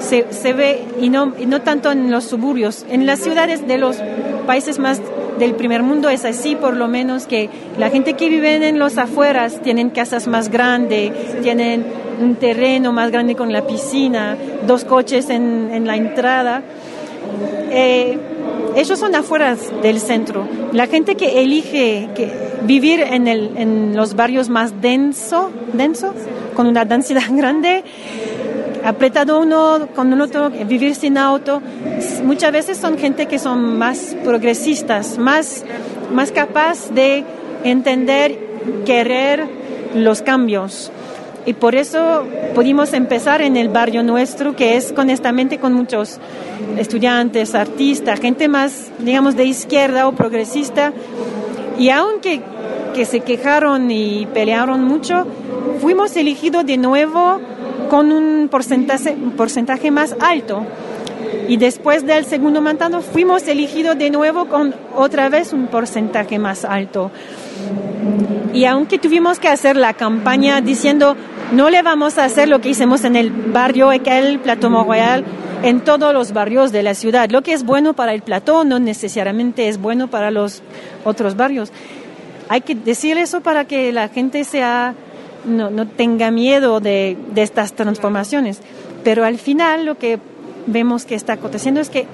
se, 0.00 0.32
se 0.32 0.52
ve, 0.52 0.84
y 1.00 1.08
no, 1.08 1.32
y 1.38 1.46
no 1.46 1.62
tanto 1.62 1.90
en 1.90 2.10
los 2.10 2.24
suburbios, 2.24 2.84
en 2.88 3.06
las 3.06 3.20
ciudades 3.20 3.66
de 3.66 3.78
los 3.78 3.96
países 4.46 4.78
más 4.78 5.00
del 5.38 5.54
primer 5.54 5.82
mundo 5.82 6.08
es 6.08 6.24
así, 6.24 6.56
por 6.56 6.76
lo 6.76 6.88
menos 6.88 7.26
que 7.26 7.50
la 7.78 7.90
gente 7.90 8.14
que 8.14 8.28
vive 8.28 8.68
en 8.68 8.78
los 8.78 8.96
afueras 8.98 9.60
tienen 9.62 9.90
casas 9.90 10.26
más 10.26 10.48
grandes, 10.48 11.12
tienen 11.42 11.84
un 12.20 12.36
terreno 12.36 12.92
más 12.92 13.10
grande 13.10 13.34
con 13.34 13.52
la 13.52 13.66
piscina, 13.66 14.36
dos 14.66 14.84
coches 14.84 15.28
en, 15.28 15.70
en 15.72 15.86
la 15.86 15.96
entrada. 15.96 16.62
Eh, 17.70 18.18
ellos 18.74 18.98
son 18.98 19.14
afuera 19.14 19.56
del 19.82 20.00
centro. 20.00 20.46
La 20.72 20.86
gente 20.86 21.14
que 21.14 21.42
elige 21.42 22.08
que 22.14 22.30
vivir 22.62 23.00
en, 23.00 23.28
el, 23.28 23.52
en 23.56 23.96
los 23.96 24.14
barrios 24.14 24.48
más 24.48 24.80
denso, 24.80 25.50
denso, 25.72 26.14
con 26.54 26.66
una 26.66 26.84
densidad 26.84 27.22
grande, 27.30 27.84
apretado 28.86 29.40
uno 29.40 29.88
con 29.96 30.12
un 30.12 30.20
otro, 30.20 30.48
vivir 30.48 30.94
sin 30.94 31.18
auto, 31.18 31.60
muchas 32.22 32.52
veces 32.52 32.78
son 32.78 32.96
gente 32.96 33.26
que 33.26 33.40
son 33.40 33.76
más 33.78 34.16
progresistas, 34.22 35.18
más, 35.18 35.64
más 36.14 36.30
capaz 36.30 36.90
de 36.92 37.24
entender, 37.64 38.38
querer 38.84 39.48
los 39.94 40.22
cambios. 40.22 40.92
Y 41.46 41.54
por 41.54 41.74
eso 41.74 42.24
pudimos 42.54 42.92
empezar 42.92 43.42
en 43.42 43.56
el 43.56 43.68
barrio 43.68 44.04
nuestro, 44.04 44.54
que 44.54 44.76
es 44.76 44.94
honestamente 44.96 45.58
con 45.58 45.72
muchos 45.72 46.18
estudiantes, 46.78 47.56
artistas, 47.56 48.20
gente 48.20 48.46
más, 48.46 48.90
digamos, 49.00 49.34
de 49.34 49.46
izquierda 49.46 50.06
o 50.06 50.12
progresista. 50.12 50.92
Y 51.76 51.90
aunque 51.90 52.40
que 52.94 53.04
se 53.04 53.20
quejaron 53.20 53.90
y 53.90 54.26
pelearon 54.32 54.84
mucho, 54.84 55.26
fuimos 55.80 56.16
elegidos 56.16 56.64
de 56.64 56.78
nuevo 56.78 57.40
con 57.88 58.12
un 58.12 58.48
porcentaje, 58.48 59.16
porcentaje 59.36 59.90
más 59.90 60.16
alto. 60.20 60.64
Y 61.48 61.56
después 61.56 62.04
del 62.06 62.24
segundo 62.24 62.60
mandato 62.60 63.00
fuimos 63.00 63.46
elegidos 63.46 63.96
de 63.98 64.10
nuevo 64.10 64.46
con 64.46 64.74
otra 64.94 65.28
vez 65.28 65.52
un 65.52 65.68
porcentaje 65.68 66.38
más 66.38 66.64
alto. 66.64 67.10
Y 68.52 68.64
aunque 68.64 68.98
tuvimos 68.98 69.38
que 69.38 69.48
hacer 69.48 69.76
la 69.76 69.94
campaña 69.94 70.60
diciendo 70.60 71.16
no 71.52 71.70
le 71.70 71.82
vamos 71.82 72.18
a 72.18 72.24
hacer 72.24 72.48
lo 72.48 72.60
que 72.60 72.70
hicimos 72.70 73.04
en 73.04 73.14
el 73.14 73.30
barrio 73.30 73.92
Ekel, 73.92 74.40
Plateau 74.40 74.84
Royal, 74.84 75.24
en 75.62 75.80
todos 75.80 76.12
los 76.12 76.32
barrios 76.32 76.72
de 76.72 76.82
la 76.82 76.94
ciudad. 76.94 77.30
Lo 77.30 77.42
que 77.42 77.52
es 77.52 77.64
bueno 77.64 77.94
para 77.94 78.14
el 78.14 78.22
Plateau 78.22 78.64
no 78.64 78.80
necesariamente 78.80 79.68
es 79.68 79.78
bueno 79.78 80.08
para 80.08 80.30
los 80.30 80.62
otros 81.04 81.36
barrios. 81.36 81.70
Hay 82.48 82.62
que 82.62 82.74
decir 82.74 83.16
eso 83.18 83.42
para 83.42 83.64
que 83.64 83.92
la 83.92 84.08
gente 84.08 84.44
sea, 84.44 84.94
no, 85.46 85.70
no 85.70 85.86
tenga 85.86 86.30
miedo 86.30 86.80
de, 86.80 87.16
de 87.32 87.42
estas 87.42 87.72
transformaciones. 87.72 88.60
Pero 89.04 89.24
al 89.24 89.38
final 89.38 89.86
lo 89.86 89.96
que 89.96 90.18
vemos 90.66 91.04
que 91.04 91.14
está 91.14 91.34
aconteciendo 91.34 91.80
es 91.80 91.90
que 91.90 92.06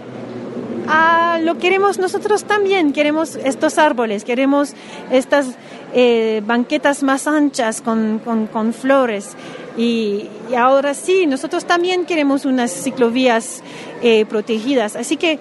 ah, 0.89 1.39
lo 1.43 1.59
queremos 1.59 1.99
nosotros 1.99 2.45
también, 2.45 2.93
queremos 2.93 3.37
estos 3.37 3.79
árboles, 3.79 4.25
queremos 4.25 4.75
estas 5.11 5.47
eh, 5.95 6.43
banquetas 6.47 7.03
más 7.03 7.27
anchas 7.27 7.81
con, 7.81 8.21
con, 8.53 8.73
flores. 8.73 9.37
Y, 9.77 10.29
ahora 10.57 10.93
sí, 10.93 11.27
nosotros 11.27 11.65
también 11.65 12.05
queremos 12.05 12.45
unas 12.45 12.71
ciclovías 12.71 13.63
eh, 14.03 14.27
protegidas. 14.27 14.97
Así 14.97 15.17
que 15.17 15.39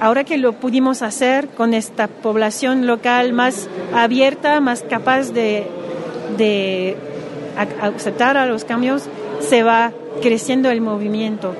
ahora 0.00 0.24
que 0.24 0.38
lo 0.38 0.54
pudimos 0.54 1.02
hacer 1.02 1.48
con 1.48 1.74
esta 1.74 2.08
población 2.08 2.86
local 2.86 3.34
más 3.34 3.68
abierta, 3.92 4.60
más 4.60 4.82
capaz 4.82 5.30
de 5.32 5.66
a- 7.56 7.86
aceptar 7.86 8.36
a 8.36 8.46
los 8.46 8.64
cambios, 8.64 9.04
se 9.40 9.62
va 9.62 9.92
creciendo 10.22 10.70
el 10.70 10.80
movimiento. 10.80 11.54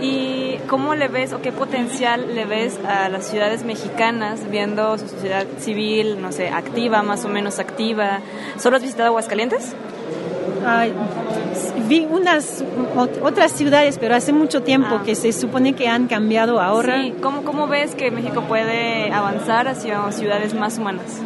¿Y 0.00 0.56
cómo 0.68 0.94
le 0.96 1.06
ves 1.08 1.32
o 1.32 1.40
qué 1.40 1.52
potencial 1.52 2.34
le 2.34 2.44
ves 2.44 2.78
a 2.84 3.08
las 3.08 3.24
ciudades 3.26 3.64
mexicanas 3.64 4.50
viendo 4.50 4.98
su 4.98 5.06
sociedad 5.06 5.46
civil, 5.60 6.20
no 6.20 6.32
sé, 6.32 6.48
activa, 6.48 7.02
más 7.02 7.24
o 7.24 7.28
menos 7.28 7.60
activa? 7.60 8.18
¿Solo 8.58 8.76
has 8.76 8.82
visitado 8.82 9.08
Aguascalientes? 9.10 9.74
Vi 11.88 12.06
unas 12.10 12.64
ot- 12.96 13.20
otras 13.22 13.52
ciudades, 13.52 13.98
pero 13.98 14.14
hace 14.14 14.32
mucho 14.32 14.62
tiempo 14.62 14.96
Ah. 15.00 15.02
que 15.04 15.14
se 15.14 15.32
supone 15.32 15.74
que 15.74 15.88
han 15.88 16.06
cambiado 16.06 16.60
ahora. 16.60 17.00
Sí. 17.02 17.14
¿Cómo, 17.22 17.42
¿Cómo 17.44 17.66
ves 17.66 17.94
que 17.94 18.10
México 18.10 18.42
puede 18.42 19.12
avanzar 19.12 19.68
hacia 19.68 20.10
ciudades 20.12 20.54
más 20.54 20.78
humanas? 20.78 21.20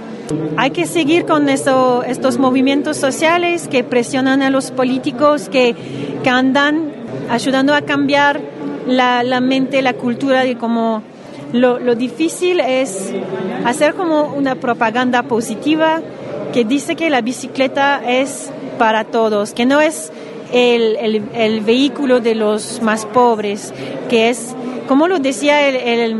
Hay 0.57 0.71
que 0.71 0.87
seguir 0.87 1.25
con 1.25 1.49
eso, 1.49 2.03
estos 2.03 2.39
movimientos 2.39 2.97
sociales 2.97 3.69
que 3.69 3.85
presionan 3.85 4.43
a 4.43 4.51
los 4.51 4.71
políticos, 4.71 5.49
que, 5.49 5.75
que 6.23 6.31
andan 6.31 6.91
ayudando 7.31 7.75
a 7.75 7.83
cambiar 7.83 8.41
la, 8.87 9.23
la 9.23 9.41
mente, 9.41 9.83
la 9.83 9.95
cultura 9.95 10.43
de 10.43 10.57
cómo 10.57 11.03
lo, 11.53 11.79
lo 11.79 11.95
difícil 11.95 12.61
es 12.61 13.13
hacer 13.65 13.95
como 13.95 14.35
una 14.35 14.57
propaganda 14.57 15.23
positiva 15.25 16.01
que 16.53 16.65
dice 16.65 16.97
que 16.97 17.11
la 17.11 17.21
bicicleta 17.21 18.01
es 18.07 18.51
para 18.79 19.05
todos, 19.05 19.53
que 19.53 19.67
no 19.67 19.81
es 19.81 20.11
el, 20.53 21.23
el- 21.35 21.61
vehículo 21.61 22.21
de 22.21 22.35
los 22.35 22.81
más 22.83 23.05
pobres, 23.07 23.73
que 24.09 24.31
es, 24.31 24.55
como 24.89 25.09
lo 25.09 25.19
decía 25.19 25.69
el, 25.69 25.77
el 25.77 26.17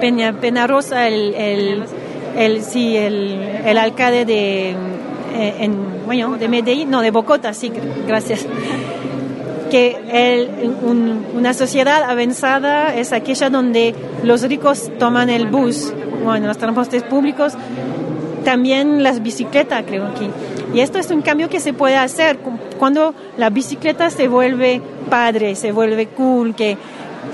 Peña, 0.00 0.32
Peñarosa, 0.32 1.06
el, 1.08 1.84
el, 2.36 2.62
sí, 2.62 2.96
el, 2.96 3.38
el 3.64 3.78
alcalde 3.78 4.24
de, 4.24 4.70
eh, 4.70 5.54
en, 5.60 6.04
bueno, 6.06 6.36
de 6.36 6.48
Medellín, 6.48 6.90
no, 6.90 7.00
de 7.02 7.10
Bogotá, 7.10 7.52
sí, 7.54 7.72
gracias. 8.06 8.46
Que 9.70 9.96
el- 10.12 10.74
un- 10.82 11.24
una 11.36 11.54
sociedad 11.54 12.02
avanzada 12.02 12.94
es 12.96 13.12
aquella 13.12 13.50
donde 13.50 13.94
los 14.24 14.42
ricos 14.42 14.90
toman 14.98 15.30
el 15.30 15.46
bus, 15.46 15.92
bueno, 16.24 16.48
los 16.48 16.58
transportes 16.58 17.02
públicos, 17.04 17.52
también 18.44 19.02
las 19.02 19.22
bicicletas, 19.22 19.84
creo 19.86 20.06
aquí. 20.06 20.28
Y 20.74 20.80
esto 20.80 20.98
es 20.98 21.10
un 21.10 21.22
cambio 21.22 21.48
que 21.48 21.60
se 21.60 21.72
puede 21.72 21.96
hacer 21.96 22.38
cu- 22.38 22.58
cuando 22.78 23.14
la 23.36 23.50
bicicleta 23.50 24.10
se 24.10 24.28
vuelve 24.28 24.80
padre, 25.08 25.54
se 25.54 25.70
vuelve 25.72 26.06
cool, 26.08 26.54
que 26.54 26.76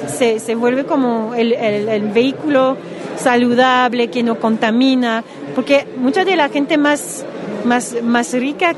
se, 0.07 0.39
se 0.41 0.55
vuelve 0.55 0.85
como 0.85 1.35
el, 1.35 1.53
el- 1.53 2.09
vehículo 2.11 2.77
saludable, 3.17 4.09
que 4.09 4.23
no 4.23 4.39
contamina, 4.39 5.25
porque 5.55 5.87
mucha 5.97 6.25
de 6.25 6.37
la 6.37 6.49
gente 6.49 6.77
más, 6.79 7.25
más, 7.65 7.97
más 8.03 8.33
rica 8.33 8.73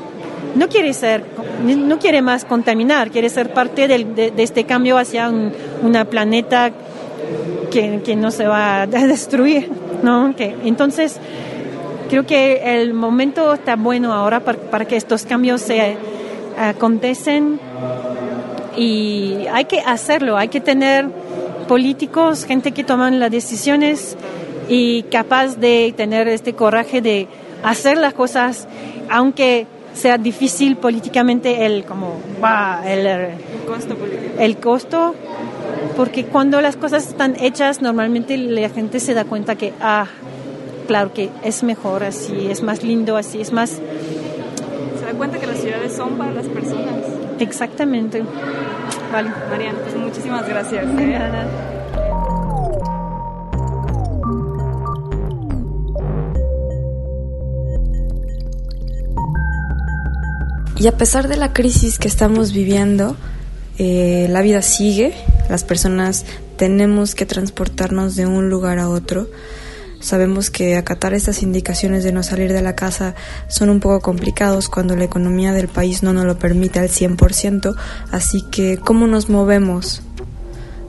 no 0.55 0.67
quiere 0.69 0.93
ser, 0.93 1.23
no 1.65 1.99
quiere 1.99 2.21
más 2.21 2.45
contaminar, 2.45 3.11
quiere 3.11 3.29
ser 3.29 3.53
parte 3.53 3.87
del- 3.87 4.15
de, 4.15 4.31
de 4.31 4.43
este 4.43 4.63
cambio 4.63 4.97
hacia 4.97 5.29
un 5.29 5.51
una 5.83 6.05
planeta 6.05 6.71
que, 7.71 8.01
que 8.03 8.15
no 8.15 8.31
se 8.31 8.47
va 8.47 8.81
a 8.81 8.87
destruir, 8.87 9.69
¿no? 10.03 10.33
Que, 10.35 10.55
entonces, 10.63 11.17
creo 12.09 12.25
que 12.25 12.81
el 12.81 12.93
momento 12.93 13.53
está 13.53 13.75
bueno 13.75 14.11
ahora 14.13 14.39
para, 14.39 14.57
para 14.57 14.85
que 14.85 14.95
estos 14.95 15.23
cambios 15.25 15.61
se 15.61 15.95
acontecen 16.57 17.59
y 18.75 19.45
hay 19.51 19.65
que 19.65 19.79
hacerlo, 19.79 20.37
hay 20.37 20.49
que 20.49 20.61
tener 20.61 21.07
políticos, 21.67 22.45
gente 22.45 22.71
que 22.71 22.83
toman 22.83 23.19
las 23.19 23.31
decisiones 23.31 24.17
y 24.67 25.03
capaz 25.03 25.57
de 25.57 25.93
tener 25.95 26.27
este 26.27 26.53
coraje 26.53 27.01
de 27.01 27.27
hacer 27.63 27.97
las 27.97 28.13
cosas, 28.13 28.67
aunque 29.09 29.67
sea 29.93 30.17
difícil 30.17 30.77
políticamente 30.77 31.65
el 31.65 31.83
como 31.83 32.19
va 32.43 32.81
el, 32.85 33.31
Costo 33.67 33.95
político. 33.95 34.33
el 34.39 34.57
costo, 34.57 35.15
porque 35.97 36.25
cuando 36.25 36.61
las 36.61 36.75
cosas 36.75 37.07
están 37.07 37.35
hechas, 37.39 37.81
normalmente 37.81 38.37
la 38.37 38.69
gente 38.69 38.99
se 38.99 39.13
da 39.13 39.25
cuenta 39.25 39.55
que, 39.55 39.73
ah, 39.81 40.07
claro 40.87 41.13
que 41.13 41.29
es 41.43 41.63
mejor 41.63 42.03
así, 42.03 42.47
es 42.49 42.63
más 42.63 42.83
lindo 42.83 43.17
así, 43.17 43.41
es 43.41 43.51
más 43.51 43.71
Se 44.99 45.05
da 45.05 45.13
cuenta 45.13 45.39
que 45.39 45.47
las 45.47 45.59
ciudades 45.59 45.93
son 45.93 46.17
para 46.17 46.31
las 46.31 46.47
personas. 46.47 47.18
Exactamente. 47.43 48.23
Vale. 49.11 49.31
Mariana, 49.49 49.79
pues 49.83 49.95
muchísimas 49.95 50.47
gracias. 50.47 50.85
¿eh? 50.85 51.69
Y 60.79 60.87
a 60.87 60.93
pesar 60.93 61.27
de 61.27 61.35
la 61.35 61.51
crisis 61.51 61.99
que 61.99 62.07
estamos 62.07 62.53
viviendo, 62.53 63.17
eh, 63.77 64.27
la 64.29 64.41
vida 64.41 64.61
sigue, 64.61 65.13
las 65.49 65.65
personas 65.65 66.25
tenemos 66.55 67.15
que 67.15 67.25
transportarnos 67.25 68.15
de 68.15 68.25
un 68.25 68.49
lugar 68.49 68.79
a 68.79 68.87
otro. 68.87 69.27
Sabemos 69.99 70.49
que 70.49 70.77
acatar 70.77 71.13
estas 71.13 71.43
indicaciones 71.43 72.03
de 72.03 72.11
no 72.11 72.23
salir 72.23 72.53
de 72.53 72.61
la 72.61 72.75
casa 72.75 73.15
son 73.47 73.69
un 73.69 73.79
poco 73.79 73.99
complicados 73.99 74.69
cuando 74.69 74.95
la 74.95 75.03
economía 75.03 75.51
del 75.51 75.67
país 75.67 76.03
no 76.03 76.13
nos 76.13 76.25
lo 76.25 76.39
permite 76.39 76.79
al 76.79 76.89
100%, 76.89 77.75
así 78.11 78.41
que 78.49 78.77
¿cómo 78.77 79.07
nos 79.07 79.29
movemos? 79.29 80.01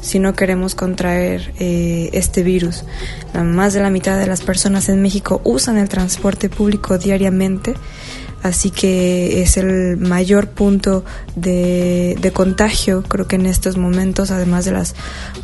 Si 0.00 0.18
no 0.18 0.34
queremos 0.34 0.74
contraer 0.74 1.52
eh, 1.58 2.10
este 2.12 2.42
virus. 2.42 2.84
Más 3.34 3.74
de 3.74 3.80
la 3.80 3.90
mitad 3.90 4.18
de 4.18 4.26
las 4.26 4.40
personas 4.40 4.88
en 4.88 5.02
México 5.02 5.40
usan 5.44 5.78
el 5.78 5.88
transporte 5.88 6.48
público 6.48 6.98
diariamente, 6.98 7.74
así 8.42 8.70
que 8.70 9.42
es 9.42 9.56
el 9.56 9.96
mayor 9.98 10.48
punto 10.48 11.04
de, 11.36 12.16
de 12.20 12.32
contagio, 12.32 13.02
creo 13.02 13.26
que 13.26 13.36
en 13.36 13.46
estos 13.46 13.76
momentos, 13.76 14.30
además 14.30 14.64
de 14.64 14.72
las 14.72 14.94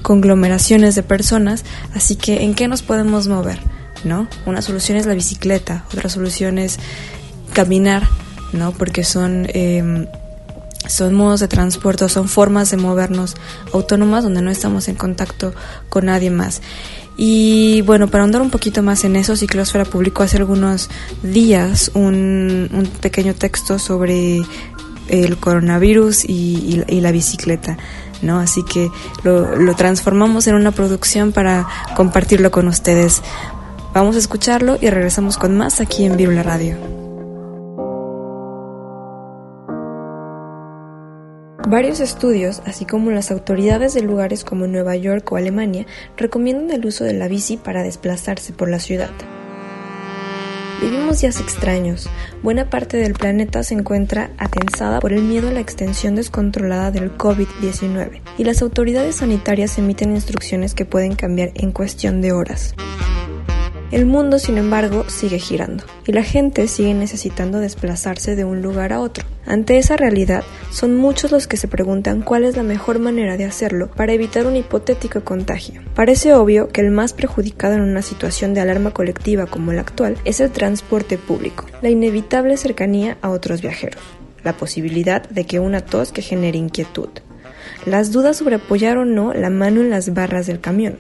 conglomeraciones 0.03 0.95
de 0.95 1.03
personas. 1.03 1.65
Así 1.95 2.17
que, 2.17 2.43
¿en 2.43 2.55
qué 2.55 2.69
nos 2.69 2.83
podemos 2.83 3.29
mover? 3.29 3.59
¿No? 4.05 4.29
Una 4.47 4.63
solución 4.63 4.99
es 4.99 5.07
la 5.07 5.15
bicicleta, 5.15 5.85
otra 5.93 6.09
solución 6.09 6.59
es 6.59 6.79
caminar, 7.53 8.07
¿no? 8.53 8.73
Porque 8.73 9.03
son 9.05 9.47
eh, 9.49 10.07
son 10.89 11.15
modos 11.15 11.41
de 11.41 11.49
transporte, 11.49 12.09
son 12.09 12.29
formas 12.29 12.71
de 12.71 12.77
movernos 12.77 13.35
autónomas 13.73 14.23
donde 14.25 14.43
no 14.43 14.51
estamos 14.51 14.89
en 14.89 14.95
contacto 14.97 15.53
con 15.89 16.07
nadie 16.07 16.31
más. 16.31 16.63
Y 17.17 17.81
bueno, 17.83 18.09
para 18.09 18.25
ahondar 18.25 18.43
un 18.43 18.51
poquito 18.51 18.83
más 18.83 19.05
en 19.05 19.17
eso, 19.17 19.37
Ciclosfera 19.37 19.85
publicó 19.87 20.23
hace 20.23 20.37
algunos 20.37 20.91
días 21.23 21.91
un, 21.95 22.69
un 22.73 22.87
pequeño 23.01 23.35
texto 23.35 23.79
sobre 23.79 24.43
el 25.09 25.37
coronavirus 25.39 26.25
y, 26.25 26.85
y- 26.89 27.01
la 27.01 27.13
bicicleta. 27.13 27.79
¿no? 28.23 28.39
Así 28.39 28.63
que 28.65 28.91
lo, 29.25 29.57
lo 29.57 29.75
transformamos 29.75 30.47
en 30.47 30.55
una 30.57 30.73
producción 30.73 31.33
para 31.33 31.67
compartirlo 31.97 32.51
con 32.51 32.67
ustedes. 32.69 33.23
Vamos 33.95 34.17
a 34.17 34.19
escucharlo 34.19 34.77
y 34.81 34.91
regresamos 34.91 35.39
con 35.39 35.57
más 35.57 35.81
aquí 35.81 36.05
en 36.05 36.17
Virula 36.17 36.43
Radio. 36.43 37.06
Varios 41.69 41.99
estudios, 41.99 42.63
así 42.65 42.85
como 42.85 43.11
las 43.11 43.33
autoridades 43.33 43.93
de 43.93 44.01
lugares 44.01 44.45
como 44.45 44.69
Nueva 44.69 44.95
York 44.95 45.33
o 45.33 45.37
Alemania, 45.37 45.85
recomiendan 46.17 46.71
el 46.71 46.87
uso 46.87 47.03
de 47.03 47.13
la 47.13 47.27
bici 47.27 47.57
para 47.57 47.83
desplazarse 47.83 48.53
por 48.53 48.71
la 48.71 48.79
ciudad. 48.79 49.11
Vivimos 50.81 51.23
días 51.23 51.41
extraños. 51.41 52.09
Buena 52.41 52.71
parte 52.71 52.99
del 52.99 53.15
planeta 53.15 53.65
se 53.65 53.75
encuentra 53.75 54.31
atensada 54.39 55.01
por 55.01 55.13
el 55.13 55.23
miedo 55.23 55.49
a 55.49 55.53
la 55.53 55.59
extensión 55.59 56.15
descontrolada 56.15 56.93
del 56.93 57.19
COVID-19 57.19 58.21
y 58.39 58.45
las 58.45 58.63
autoridades 58.63 59.17
sanitarias 59.17 59.77
emiten 59.77 60.15
instrucciones 60.15 60.73
que 60.73 60.85
pueden 60.85 61.17
cambiar 61.17 61.51
en 61.57 61.73
cuestión 61.73 62.21
de 62.21 62.31
horas. 62.31 62.77
El 63.93 64.05
mundo, 64.05 64.41
sin 64.41 64.59
embargo, 64.59 65.05
sigue 65.09 65.39
girando 65.39 65.85
y 66.05 66.13
la 66.13 66.25
gente 66.25 66.67
sigue 66.67 66.93
necesitando 66.93 67.61
desplazarse 67.61 68.35
de 68.35 68.45
un 68.45 68.61
lugar 68.61 68.93
a 68.93 69.01
otro. 69.01 69.25
Ante 69.47 69.79
esa 69.79 69.97
realidad, 69.97 70.43
son 70.73 70.97
muchos 70.97 71.31
los 71.31 71.47
que 71.47 71.57
se 71.57 71.69
preguntan 71.69 72.21
cuál 72.21 72.43
es 72.43 72.57
la 72.57 72.65
mejor 72.65 72.99
manera 72.99 73.37
de 73.37 73.45
hacerlo 73.45 73.89
para 73.93 74.13
evitar 74.13 74.45
un 74.47 74.57
hipotético 74.57 75.23
contagio. 75.23 75.83
Parece 75.95 76.35
obvio 76.35 76.69
que 76.69 76.81
el 76.81 76.91
más 76.91 77.13
perjudicado 77.13 77.75
en 77.75 77.83
una 77.83 78.03
situación 78.03 78.55
de 78.55 78.61
alarma 78.61 78.91
colectiva 78.91 79.47
como 79.47 79.73
la 79.73 79.83
actual 79.83 80.17
es 80.25 80.41
el 80.41 80.51
transporte 80.51 81.17
público, 81.17 81.65
la 81.81 81.89
inevitable 81.89 82.57
cercanía 82.57 83.19
a 83.23 83.31
otros 83.31 83.63
viajeros, 83.63 84.03
la 84.43 84.57
posibilidad 84.57 85.29
de 85.29 85.45
que 85.45 85.61
una 85.61 85.81
tos 85.81 86.11
que 86.11 86.23
genere 86.23 86.59
inquietud, 86.59 87.11
las 87.85 88.11
dudas 88.11 88.37
sobre 88.37 88.57
apoyar 88.57 88.99
o 88.99 89.05
no 89.05 89.33
la 89.33 89.51
mano 89.51 89.81
en 89.81 89.91
las 89.91 90.13
barras 90.13 90.47
del 90.49 90.61
camión, 90.61 90.99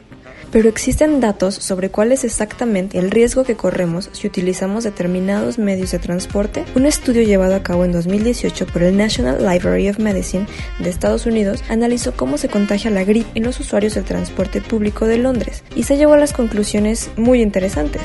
pero 0.50 0.68
existen 0.68 1.20
datos 1.20 1.54
sobre 1.54 1.90
cuál 1.90 2.12
es 2.12 2.24
exactamente 2.24 2.98
el 2.98 3.10
riesgo 3.10 3.44
que 3.44 3.56
corremos 3.56 4.10
si 4.12 4.26
utilizamos 4.26 4.84
determinados 4.84 5.58
medios 5.58 5.92
de 5.92 5.98
transporte. 5.98 6.64
Un 6.74 6.86
estudio 6.86 7.22
llevado 7.22 7.54
a 7.54 7.62
cabo 7.62 7.84
en 7.84 7.92
2018 7.92 8.66
por 8.66 8.82
el 8.82 8.96
National 8.96 9.44
Library 9.44 9.88
of 9.88 9.98
Medicine 9.98 10.46
de 10.78 10.90
Estados 10.90 11.26
Unidos 11.26 11.62
analizó 11.68 12.12
cómo 12.12 12.38
se 12.38 12.48
contagia 12.48 12.90
la 12.90 13.04
gripe 13.04 13.30
en 13.34 13.44
los 13.44 13.60
usuarios 13.60 13.94
del 13.94 14.04
transporte 14.04 14.60
público 14.60 15.06
de 15.06 15.18
Londres 15.18 15.62
y 15.74 15.84
se 15.84 15.96
llegó 15.96 16.14
a 16.14 16.18
las 16.18 16.32
conclusiones 16.32 17.10
muy 17.16 17.42
interesantes. 17.42 18.02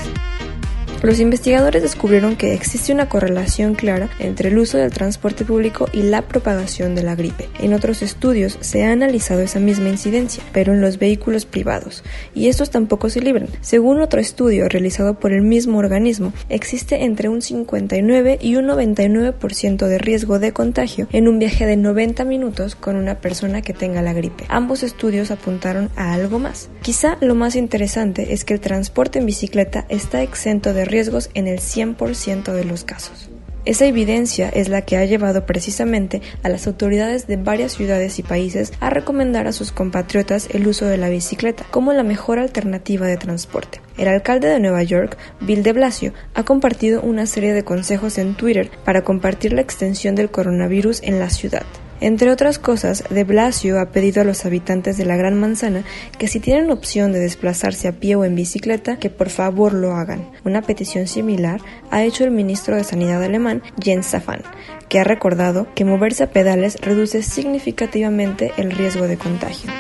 Los 1.04 1.20
investigadores 1.20 1.82
descubrieron 1.82 2.36
que 2.36 2.54
existe 2.54 2.94
una 2.94 3.10
correlación 3.10 3.74
clara 3.74 4.12
entre 4.20 4.50
el 4.50 4.60
uso 4.60 4.78
del 4.78 4.92
transporte 4.92 5.44
público 5.46 5.88
y 5.92 6.04
la 6.04 6.22
propagación 6.22 6.94
de 6.94 7.02
la 7.02 7.16
gripe. 7.16 7.50
En 7.60 7.74
otros 7.74 8.04
estudios 8.04 8.60
se 8.62 8.84
ha 8.84 8.92
analizado 8.92 9.42
esa 9.42 9.60
misma 9.60 9.90
incidencia, 9.90 10.44
pero 10.54 10.74
en 10.74 10.82
los 10.82 11.00
vehículos 11.00 11.46
privados, 11.46 12.04
y 12.36 12.50
estos 12.50 12.70
tampoco 12.70 13.10
se 13.10 13.20
libran. 13.20 13.48
Según 13.62 14.00
otro 14.00 14.22
estudio 14.22 14.70
realizado 14.70 15.20
por 15.20 15.34
el 15.34 15.42
mismo 15.42 15.80
organismo, 15.80 16.34
existe 16.50 17.04
entre 17.04 17.30
un 17.30 17.42
59 17.42 18.38
y 18.40 18.58
un 18.58 18.68
99% 18.68 19.88
de 19.88 19.98
riesgo 19.98 20.38
de 20.38 20.54
contagio 20.54 21.08
en 21.12 21.28
un 21.28 21.40
viaje 21.40 21.66
de 21.66 21.78
90 21.78 22.26
minutos 22.26 22.76
con 22.76 22.96
una 22.96 23.16
persona 23.16 23.64
que 23.64 23.74
tenga 23.74 24.04
la 24.04 24.14
gripe. 24.14 24.46
Ambos 24.50 24.84
estudios 24.84 25.32
apuntaron 25.32 25.90
a 25.96 26.14
algo 26.14 26.38
más. 26.38 26.70
Quizá 26.84 27.18
lo 27.22 27.34
más 27.34 27.56
interesante 27.56 28.34
es 28.34 28.46
que 28.46 28.54
el 28.54 28.60
transporte 28.60 29.18
en 29.18 29.26
bicicleta 29.26 29.86
está 29.90 30.22
exento 30.22 30.74
de 30.74 30.91
riesgos 30.92 31.30
en 31.34 31.48
el 31.48 31.60
100% 31.60 32.54
de 32.54 32.66
los 32.66 32.84
casos. 32.84 33.30
Esa 33.64 33.86
evidencia 33.86 34.50
es 34.50 34.70
la 34.70 34.82
que 34.82 34.98
ha 34.98 35.06
llevado 35.06 35.46
precisamente 35.46 36.24
a 36.42 36.50
las 36.50 36.66
autoridades 36.66 37.28
de 37.28 37.38
varias 37.38 37.74
ciudades 37.74 38.18
y 38.18 38.24
países 38.24 38.74
a 38.80 38.90
recomendar 38.90 39.46
a 39.46 39.54
sus 39.54 39.72
compatriotas 39.72 40.50
el 40.52 40.66
uso 40.66 40.88
de 40.88 40.98
la 40.98 41.10
bicicleta 41.10 41.64
como 41.70 41.94
la 41.94 42.02
mejor 42.02 42.40
alternativa 42.40 43.06
de 43.06 43.18
transporte. 43.18 43.80
El 44.00 44.08
alcalde 44.08 44.48
de 44.48 44.60
Nueva 44.60 44.82
York, 44.82 45.16
Bill 45.42 45.62
de 45.62 45.74
Blasio, 45.74 46.12
ha 46.34 46.44
compartido 46.44 47.04
una 47.04 47.28
serie 47.28 47.54
de 47.54 47.64
consejos 47.64 48.18
en 48.18 48.34
Twitter 48.34 48.72
para 48.84 49.04
compartir 49.04 49.54
la 49.54 49.62
extensión 49.62 50.16
del 50.16 50.32
coronavirus 50.32 51.04
en 51.04 51.20
la 51.20 51.30
ciudad. 51.30 51.66
Entre 52.02 52.32
otras 52.32 52.58
cosas, 52.58 53.04
de 53.12 53.24
Blasio 53.24 53.80
ha 53.80 53.92
pedido 53.92 54.22
a 54.22 54.26
los 54.26 54.44
habitantes 54.46 54.98
de 54.98 55.06
la 55.06 55.16
Gran 55.16 55.40
Manzana 55.40 55.84
que 56.18 56.28
si 56.28 56.40
tienen 56.40 56.72
opción 56.72 57.14
de 57.14 57.20
desplazarse 57.20 57.88
a 57.88 57.92
pie 57.92 58.16
o 58.16 58.26
en 58.26 58.34
bicicleta, 58.34 58.98
que 58.98 59.12
por 59.12 59.30
favor 59.30 59.74
lo 59.74 59.94
hagan. 59.94 60.32
Una 60.44 60.64
petición 60.64 61.06
similar 61.06 61.62
ha 61.92 62.04
hecho 62.04 62.24
el 62.24 62.32
ministro 62.32 62.76
de 62.76 62.84
Sanidad 62.84 63.24
alemán, 63.24 63.62
Jens 63.80 64.08
Safan, 64.08 64.42
que 64.90 65.00
ha 65.00 65.04
recordado 65.04 65.68
que 65.76 65.86
moverse 65.86 66.24
a 66.24 66.32
pedales 66.32 66.78
reduce 66.82 67.22
significativamente 67.22 68.52
el 68.58 68.72
riesgo 68.72 69.08
de 69.08 69.18
contagio. 69.18 69.72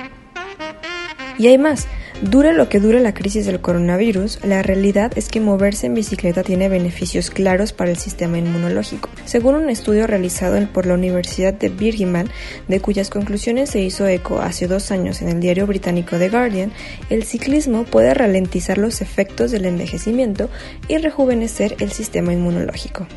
Y 1.39 1.47
hay 1.47 1.57
más. 1.57 1.87
Dure 2.21 2.53
lo 2.53 2.69
que 2.69 2.79
dure 2.79 2.99
la 2.99 3.13
crisis 3.13 3.45
del 3.45 3.61
coronavirus, 3.61 4.43
la 4.43 4.61
realidad 4.61 5.11
es 5.15 5.27
que 5.29 5.39
moverse 5.39 5.87
en 5.87 5.95
bicicleta 5.95 6.43
tiene 6.43 6.69
beneficios 6.69 7.29
claros 7.29 7.73
para 7.73 7.89
el 7.89 7.97
sistema 7.97 8.37
inmunológico. 8.37 9.09
Según 9.25 9.55
un 9.55 9.69
estudio 9.69 10.05
realizado 10.05 10.51
por 10.71 10.85
la 10.85 10.93
Universidad 10.93 11.53
de 11.53 11.69
Birmingham, 11.69 12.27
de 12.67 12.79
cuyas 12.79 13.09
conclusiones 13.09 13.69
se 13.69 13.81
hizo 13.81 14.07
eco 14.07 14.39
hace 14.39 14.67
dos 14.67 14.91
años 14.91 15.21
en 15.21 15.29
el 15.29 15.39
diario 15.39 15.65
británico 15.65 16.17
The 16.17 16.29
Guardian, 16.29 16.71
el 17.09 17.23
ciclismo 17.23 17.85
puede 17.85 18.13
ralentizar 18.13 18.77
los 18.77 19.01
efectos 19.01 19.51
del 19.51 19.65
envejecimiento 19.65 20.49
y 20.87 20.97
rejuvenecer 20.97 21.75
el 21.79 21.91
sistema 21.91 22.33
inmunológico. 22.33 23.07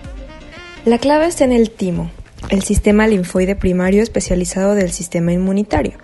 La 0.84 0.98
clave 0.98 1.26
está 1.26 1.44
en 1.44 1.52
el 1.52 1.70
timo, 1.70 2.10
el 2.50 2.62
sistema 2.62 3.06
linfoide 3.06 3.56
primario 3.56 4.02
especializado 4.02 4.74
del 4.74 4.92
sistema 4.92 5.32
inmunitario. 5.32 5.98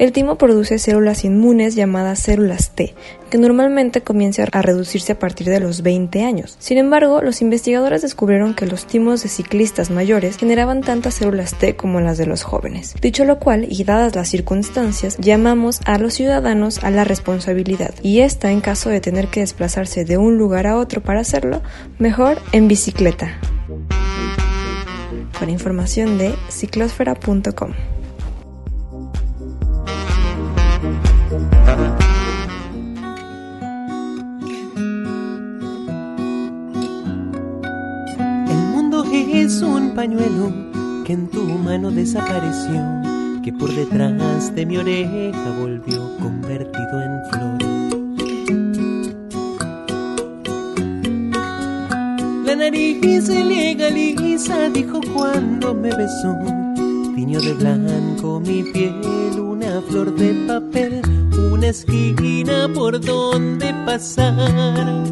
El 0.00 0.12
timo 0.12 0.36
produce 0.36 0.78
células 0.78 1.26
inmunes 1.26 1.74
llamadas 1.74 2.20
células 2.20 2.70
T, 2.70 2.94
que 3.28 3.36
normalmente 3.36 4.00
comienzan 4.00 4.48
a 4.50 4.62
reducirse 4.62 5.12
a 5.12 5.18
partir 5.18 5.50
de 5.50 5.60
los 5.60 5.82
20 5.82 6.24
años. 6.24 6.56
Sin 6.58 6.78
embargo, 6.78 7.20
los 7.20 7.42
investigadores 7.42 8.00
descubrieron 8.00 8.54
que 8.54 8.64
los 8.64 8.86
timos 8.86 9.22
de 9.22 9.28
ciclistas 9.28 9.90
mayores 9.90 10.38
generaban 10.38 10.80
tantas 10.80 11.12
células 11.16 11.54
T 11.58 11.76
como 11.76 12.00
las 12.00 12.16
de 12.16 12.24
los 12.24 12.44
jóvenes. 12.44 12.94
Dicho 13.02 13.26
lo 13.26 13.38
cual, 13.38 13.66
y 13.68 13.84
dadas 13.84 14.16
las 14.16 14.30
circunstancias, 14.30 15.18
llamamos 15.18 15.82
a 15.84 15.98
los 15.98 16.14
ciudadanos 16.14 16.82
a 16.82 16.90
la 16.90 17.04
responsabilidad, 17.04 17.92
y 18.02 18.20
esta 18.20 18.52
en 18.52 18.62
caso 18.62 18.88
de 18.88 19.02
tener 19.02 19.28
que 19.28 19.40
desplazarse 19.40 20.06
de 20.06 20.16
un 20.16 20.38
lugar 20.38 20.66
a 20.66 20.78
otro 20.78 21.02
para 21.02 21.20
hacerlo, 21.20 21.60
mejor 21.98 22.38
en 22.52 22.68
bicicleta. 22.68 23.38
Con 25.38 25.50
información 25.50 26.16
de 26.16 26.34
ciclosfera.com. 26.48 27.74
pañuelo 40.00 40.50
que 41.04 41.12
en 41.12 41.28
tu 41.28 41.42
mano 41.42 41.90
desapareció, 41.90 42.80
que 43.44 43.52
por 43.52 43.70
detrás 43.70 44.54
de 44.54 44.64
mi 44.64 44.78
oreja 44.78 45.52
volvió 45.60 46.16
convertido 46.16 47.02
en 47.02 47.12
flor. 47.28 47.58
La 52.46 52.56
nariz 52.56 53.26
se 53.26 53.44
legaliza, 53.44 54.70
dijo 54.70 55.00
cuando 55.12 55.74
me 55.74 55.90
besó. 55.94 56.34
Tiñó 57.14 57.38
de 57.42 57.52
blanco 57.52 58.40
mi 58.40 58.62
piel, 58.72 59.38
una 59.38 59.82
flor 59.82 60.14
de 60.14 60.32
papel, 60.46 61.02
una 61.52 61.66
esquina 61.66 62.70
por 62.74 62.98
donde 62.98 63.74
pasar 63.84 65.04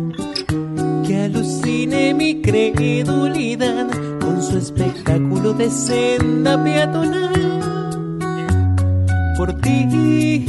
alucine 1.24 2.14
mi 2.14 2.40
credulidad 2.40 3.88
con 4.20 4.42
su 4.42 4.58
espectáculo 4.58 5.52
de 5.54 5.70
senda 5.70 6.62
peatonal. 6.62 7.60
Por 9.36 9.52
ti 9.60 10.46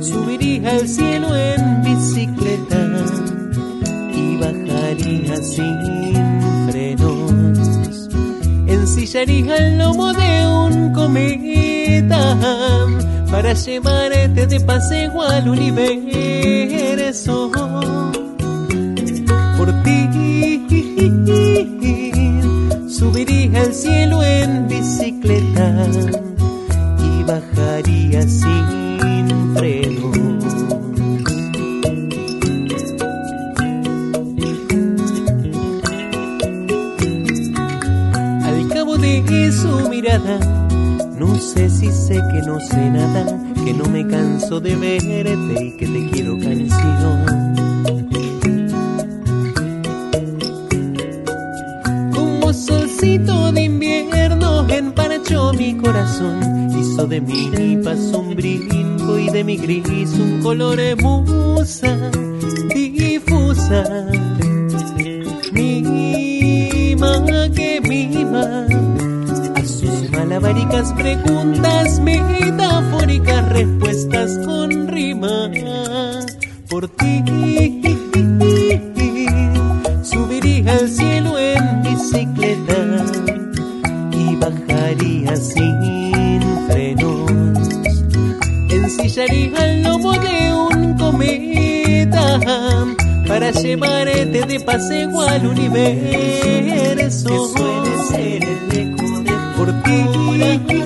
subiría 0.00 0.70
al 0.70 0.88
cielo 0.88 1.36
en 1.36 1.82
bicicleta 1.82 2.90
y 4.12 4.36
bajaría 4.36 5.36
sin 5.36 6.68
frenos. 6.70 8.08
Ensillaría 8.66 9.56
el 9.56 9.78
lomo 9.78 10.12
de 10.12 10.46
un 10.46 10.92
cometa 10.92 12.36
para 13.30 13.52
llevarte 13.52 14.46
de 14.46 14.60
paseo 14.60 15.22
al 15.22 15.48
universo 15.48 15.84
y 25.86 27.22
bajaría 27.24 28.22
sin 28.22 29.54
freno. 29.54 30.12
Al 38.44 38.68
cabo 38.68 38.96
de 38.98 39.52
su 39.52 39.88
mirada, 39.88 40.38
no 41.18 41.34
sé 41.36 41.68
si 41.70 41.90
sé 41.90 42.20
que 42.32 42.42
no 42.46 42.60
sé 42.60 42.90
nada, 42.90 43.26
que 43.64 43.72
no 43.72 43.84
me 43.86 44.06
canso 44.06 44.60
de 44.60 44.76
verte 44.76 45.64
y 45.64 45.76
que 45.76 45.86
te 45.86 46.10
quiero 46.10 46.38
canción. 46.38 47.54
solcito 52.54 53.52
de 53.52 53.62
invierno 53.62 54.66
en 54.68 54.92
paracho 55.24 55.52
corazón 55.80 56.70
hizo 56.78 57.06
de 57.06 57.20
mi 57.20 57.76
paz 57.82 57.98
un 58.14 58.34
brinco 58.34 59.18
y 59.18 59.28
de 59.30 59.44
mi 59.44 59.56
gris 59.56 60.10
un 60.18 60.40
color 60.42 60.78
musa 61.00 62.10
difusa. 62.74 63.84
Mima 65.52 67.22
que 67.54 67.80
mima 67.80 68.66
a 69.54 69.64
sus 69.64 70.10
malabaricas 70.10 70.92
preguntas, 70.92 72.00
metafóricas 72.00 73.48
respuestas 73.50 74.38
con 74.44 74.88
rima. 74.88 75.50
Por 76.68 76.88
ti 76.88 77.22
para 93.78 94.04
llevarte 94.04 94.46
de 94.46 94.60
paseo 94.60 95.20
al 95.22 95.46
universo. 95.46 96.94
Que 96.94 97.10
suele 97.10 98.04
ser 98.08 98.44
el 98.44 98.78
eco 98.78 99.20
de 99.20 99.32
por 99.56 99.82
ti. 99.82 100.83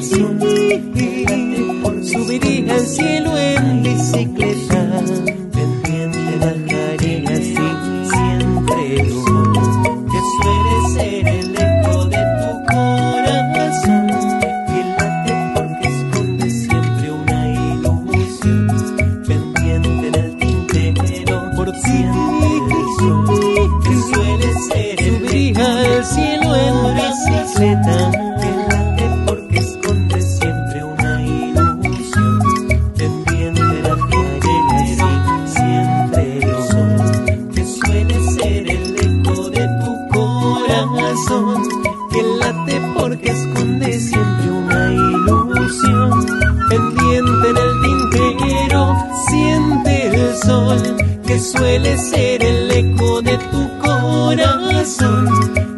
Que 51.28 51.38
suele 51.38 51.98
ser 51.98 52.42
el 52.42 52.70
eco 52.70 53.20
de 53.20 53.36
tu 53.36 53.78
corazón 53.80 55.28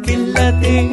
que 0.01 0.15
late 0.15 0.91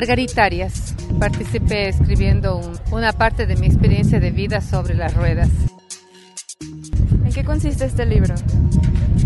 Margarita 0.00 0.44
Arias. 0.44 0.94
Participé 1.18 1.88
escribiendo 1.88 2.58
un- 2.58 2.76
una 2.92 3.14
parte 3.14 3.46
de 3.46 3.56
mi 3.56 3.66
experiencia 3.66 4.20
de 4.20 4.30
vida 4.30 4.60
sobre 4.60 4.94
las 4.94 5.14
ruedas. 5.14 5.48
¿En 7.24 7.32
qué 7.32 7.42
consiste 7.44 7.86
este 7.86 8.04
libro? 8.04 8.34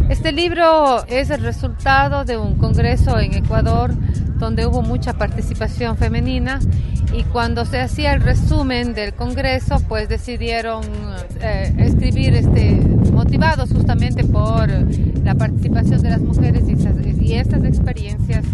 Este 0.08 0.30
libro 0.30 1.04
es 1.08 1.30
el 1.30 1.42
resultado 1.42 2.24
de 2.24 2.36
un 2.36 2.54
congreso 2.54 3.18
en 3.18 3.34
Ecuador 3.34 3.92
donde 4.38 4.64
hubo 4.64 4.80
mucha 4.82 5.14
participación 5.14 5.96
femenina 5.96 6.60
y 7.12 7.24
cuando 7.24 7.64
se 7.64 7.80
hacía 7.80 8.12
el 8.12 8.20
resumen 8.22 8.94
del 8.94 9.12
congreso 9.14 9.82
pues 9.88 10.08
decidieron 10.08 10.84
eh, 11.40 11.74
escribir 11.78 12.34
este 12.34 12.74
motivados 13.12 13.72
justamente 13.72 14.22
por 14.22 14.68
la 15.24 15.34
participación 15.34 16.00
de 16.00 16.10
las 16.10 16.20
mujeres 16.20 16.62
y, 16.68 16.74
esas- 16.74 16.94
y 17.20 17.32
estas 17.34 17.64
experiencias 17.64 18.44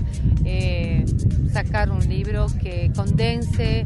eh, 0.47 1.05
sacar 1.53 1.91
un 1.91 2.07
libro 2.09 2.47
que 2.63 2.91
condense 2.95 3.85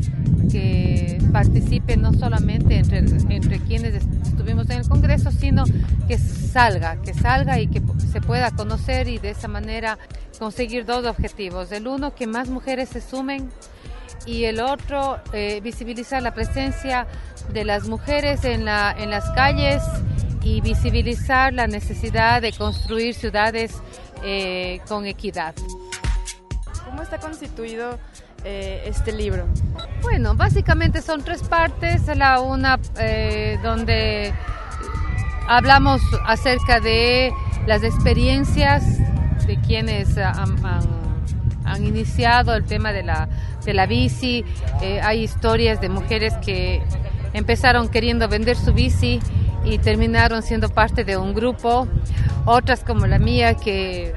que 0.51 1.19
participe 1.33 1.97
no 1.97 2.13
solamente 2.13 2.79
entre, 2.79 3.61
quienes 3.61 3.95
estuvimos 3.95 4.69
en 4.71 4.79
el 4.81 4.89
Congreso, 4.89 5.31
sino 5.31 5.65
que 6.09 6.19
salga, 6.19 7.01
que 7.03 7.15
salga 7.15 7.61
y 7.61 7.69
que 7.69 7.81
se 8.11 8.21
pueda 8.21 8.51
conocer 8.51 9.09
y 9.09 9.19
de 9.19 9.31
esa 9.31 9.49
manera 9.49 9.99
conseguir 10.39 10.85
dos 10.85 11.07
objetivos. 11.07 11.71
El 11.73 11.87
uno, 11.87 12.15
que 12.15 12.27
más 12.27 12.49
mujeres 12.49 12.89
se 12.89 13.01
sumen 13.01 13.49
y 14.27 14.45
el 14.45 14.61
otro, 14.61 15.21
eh, 15.33 15.61
visibilizar 15.63 16.23
la 16.23 16.35
presencia 16.35 17.07
de 17.53 17.65
las 17.65 17.89
mujeres 17.89 18.45
en, 18.45 18.65
la, 18.65 18.95
en 18.99 19.11
las 19.11 19.31
calles 19.31 19.83
y 20.43 20.61
visibilizar 20.61 21.53
la 21.53 21.67
necesidad 21.67 22.43
de 22.43 22.53
construir 22.53 23.15
ciudades 23.15 23.73
eh, 24.25 24.81
con 24.89 25.07
equidad. 25.07 25.55
¿Cómo 27.01 27.11
está 27.15 27.27
constituido 27.27 27.99
eh, 28.45 28.83
este 28.85 29.11
libro? 29.11 29.47
Bueno, 30.03 30.35
básicamente 30.35 31.01
son 31.01 31.23
tres 31.23 31.43
partes. 31.43 32.15
La 32.15 32.43
una 32.43 32.79
eh, 32.99 33.59
donde 33.63 34.35
hablamos 35.49 36.03
acerca 36.27 36.79
de 36.79 37.33
las 37.67 37.85
experiencias 37.85 38.99
de 39.47 39.59
quienes 39.67 40.19
han, 40.19 40.59
iniciado 41.83 42.55
el 42.55 42.67
tema 42.67 42.93
de 42.93 43.03
la, 43.03 43.31
de 43.65 43.73
la 43.73 43.87
bici. 43.87 44.45
Eh, 44.83 45.01
hay 45.03 45.23
historias 45.23 45.81
de 45.81 45.89
mujeres 45.89 46.35
que 46.45 46.83
empezaron 47.33 47.89
queriendo 47.89 48.29
vender 48.29 48.59
su 48.59 48.75
bici 48.75 49.21
y 49.65 49.79
terminaron 49.79 50.43
siendo 50.43 50.69
parte 50.69 51.05
de 51.05 51.17
un 51.17 51.33
grupo. 51.33 51.89
Otras 52.45 52.85
como 52.85 53.07
la 53.07 53.19
mía 53.19 53.55
que, 53.55 54.13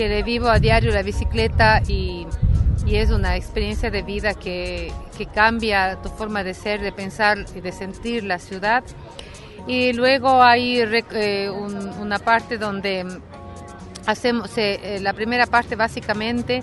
que 0.00 0.08
le 0.08 0.22
vivo 0.22 0.48
a 0.48 0.58
diario 0.58 0.92
la 0.92 1.02
bicicleta 1.02 1.82
y 1.86 2.26
y 2.86 2.96
es 2.96 3.10
una 3.10 3.36
experiencia 3.36 3.90
de 3.90 4.00
vida 4.00 4.32
que, 4.32 4.90
que 5.18 5.26
cambia 5.26 5.96
tu 6.02 6.08
forma 6.08 6.42
de 6.42 6.54
ser, 6.54 6.80
de 6.80 6.90
pensar 6.90 7.44
y 7.54 7.60
de 7.60 7.70
sentir 7.72 8.24
la 8.24 8.38
ciudad. 8.38 8.82
Y 9.66 9.92
luego 9.92 10.42
hay 10.42 10.80
eh, 10.80 11.50
un- 11.50 11.90
una 12.00 12.18
parte 12.18 12.56
donde 12.56 13.04
hacemos, 14.06 14.50
eh, 14.56 14.98
la 15.02 15.12
primera 15.12 15.46
parte 15.46 15.76
básicamente 15.76 16.62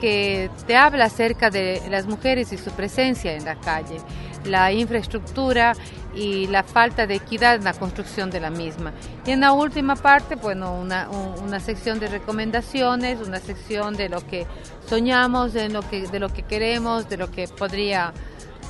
que 0.00 0.48
te 0.66 0.74
habla 0.76 1.04
acerca 1.04 1.50
de 1.50 1.82
las 1.90 2.06
mujeres 2.06 2.50
y 2.54 2.56
su 2.56 2.70
presencia 2.70 3.34
en 3.34 3.44
la 3.44 3.56
calle, 3.56 3.98
la 4.44 4.72
infraestructura 4.72 5.74
y 6.14 6.46
la 6.48 6.62
falta 6.64 7.06
de 7.06 7.14
equidad 7.14 7.54
en 7.54 7.64
la 7.64 7.72
construcción 7.72 8.30
de 8.30 8.40
la 8.40 8.50
misma. 8.50 8.92
Y 9.24 9.30
en 9.30 9.40
la 9.40 9.52
última 9.52 9.94
parte, 9.96 10.34
bueno, 10.34 10.74
una, 10.74 11.08
un- 11.08 11.44
una 11.44 11.60
sección 11.60 12.00
de 12.00 12.08
recomendaciones, 12.08 13.20
una 13.26 13.38
sección 13.38 13.96
de 13.96 14.08
lo 14.08 14.26
que 14.26 14.46
soñamos, 14.88 15.52
de 15.52 15.68
lo 15.68 15.82
que, 15.88 16.08
de 16.08 16.18
lo 16.18 16.28
que 16.28 16.42
queremos, 16.42 17.08
de 17.08 17.16
lo 17.16 17.30
que 17.30 17.46
podría, 17.46 18.12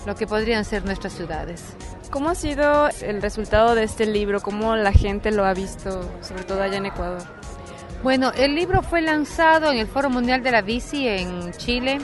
lo 0.07 0.15
que 0.15 0.27
podrían 0.27 0.65
ser 0.65 0.85
nuestras 0.85 1.15
ciudades. 1.15 1.75
¿Cómo 2.11 2.29
ha 2.31 2.35
sido 2.35 2.89
el 3.03 3.23
resultado 3.23 3.75
de 3.75 3.85
este 3.85 4.05
libro? 4.05 4.41
¿Cómo 4.41 4.75
la 4.77 4.93
gente 4.93 5.31
lo 5.31 5.45
ha 5.47 5.55
visto, 5.55 6.03
sobre 6.23 6.43
todo 6.45 6.63
allá 6.63 6.77
en 6.79 6.87
Ecuador? 6.87 7.23
Bueno, 8.03 8.33
el 8.37 8.55
libro 8.55 8.83
fue 8.83 9.01
lanzado 9.03 9.71
en 9.71 9.79
el 9.79 9.87
Foro 9.87 10.11
Mundial 10.11 10.43
de 10.43 10.51
la 10.51 10.63
Bici 10.63 11.07
en 11.07 11.53
Chile 11.53 11.99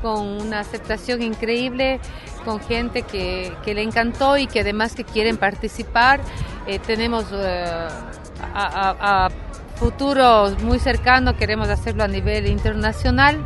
con 0.00 0.20
una 0.26 0.60
aceptación 0.60 1.22
increíble, 1.22 1.98
con 2.44 2.60
gente 2.60 3.02
que, 3.02 3.52
que 3.64 3.74
le 3.74 3.82
encantó 3.82 4.36
y 4.36 4.46
que 4.46 4.60
además 4.60 4.94
que 4.94 5.04
quieren 5.04 5.36
participar. 5.36 6.20
Eh, 6.66 6.78
tenemos 6.78 7.26
eh, 7.32 7.64
a, 8.54 9.26
a- 9.26 9.30
futuros 9.76 10.62
muy 10.62 10.78
cercanos, 10.78 11.34
queremos 11.34 11.68
hacerlo 11.68 12.04
a 12.04 12.08
nivel 12.08 12.46
internacional. 12.46 13.44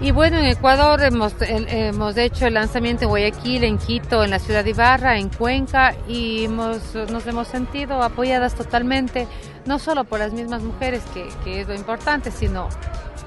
Y 0.00 0.12
bueno, 0.12 0.38
en 0.38 0.46
Ecuador 0.46 1.02
hemos, 1.02 1.34
hemos 1.40 2.16
hecho 2.16 2.46
el 2.46 2.54
lanzamiento 2.54 3.02
en 3.04 3.10
Guayaquil, 3.10 3.64
en 3.64 3.76
Quito, 3.76 4.24
en 4.24 4.30
la 4.30 4.38
ciudad 4.38 4.64
de 4.64 4.70
Ibarra, 4.70 5.18
en 5.18 5.28
Cuenca 5.28 5.94
y 6.08 6.44
hemos, 6.44 6.94
nos 7.10 7.26
hemos 7.26 7.48
sentido 7.48 8.02
apoyadas 8.02 8.54
totalmente, 8.54 9.26
no 9.66 9.78
solo 9.78 10.04
por 10.04 10.20
las 10.20 10.32
mismas 10.32 10.62
mujeres, 10.62 11.02
que, 11.12 11.28
que 11.44 11.60
es 11.60 11.68
lo 11.68 11.74
importante, 11.74 12.30
sino 12.30 12.68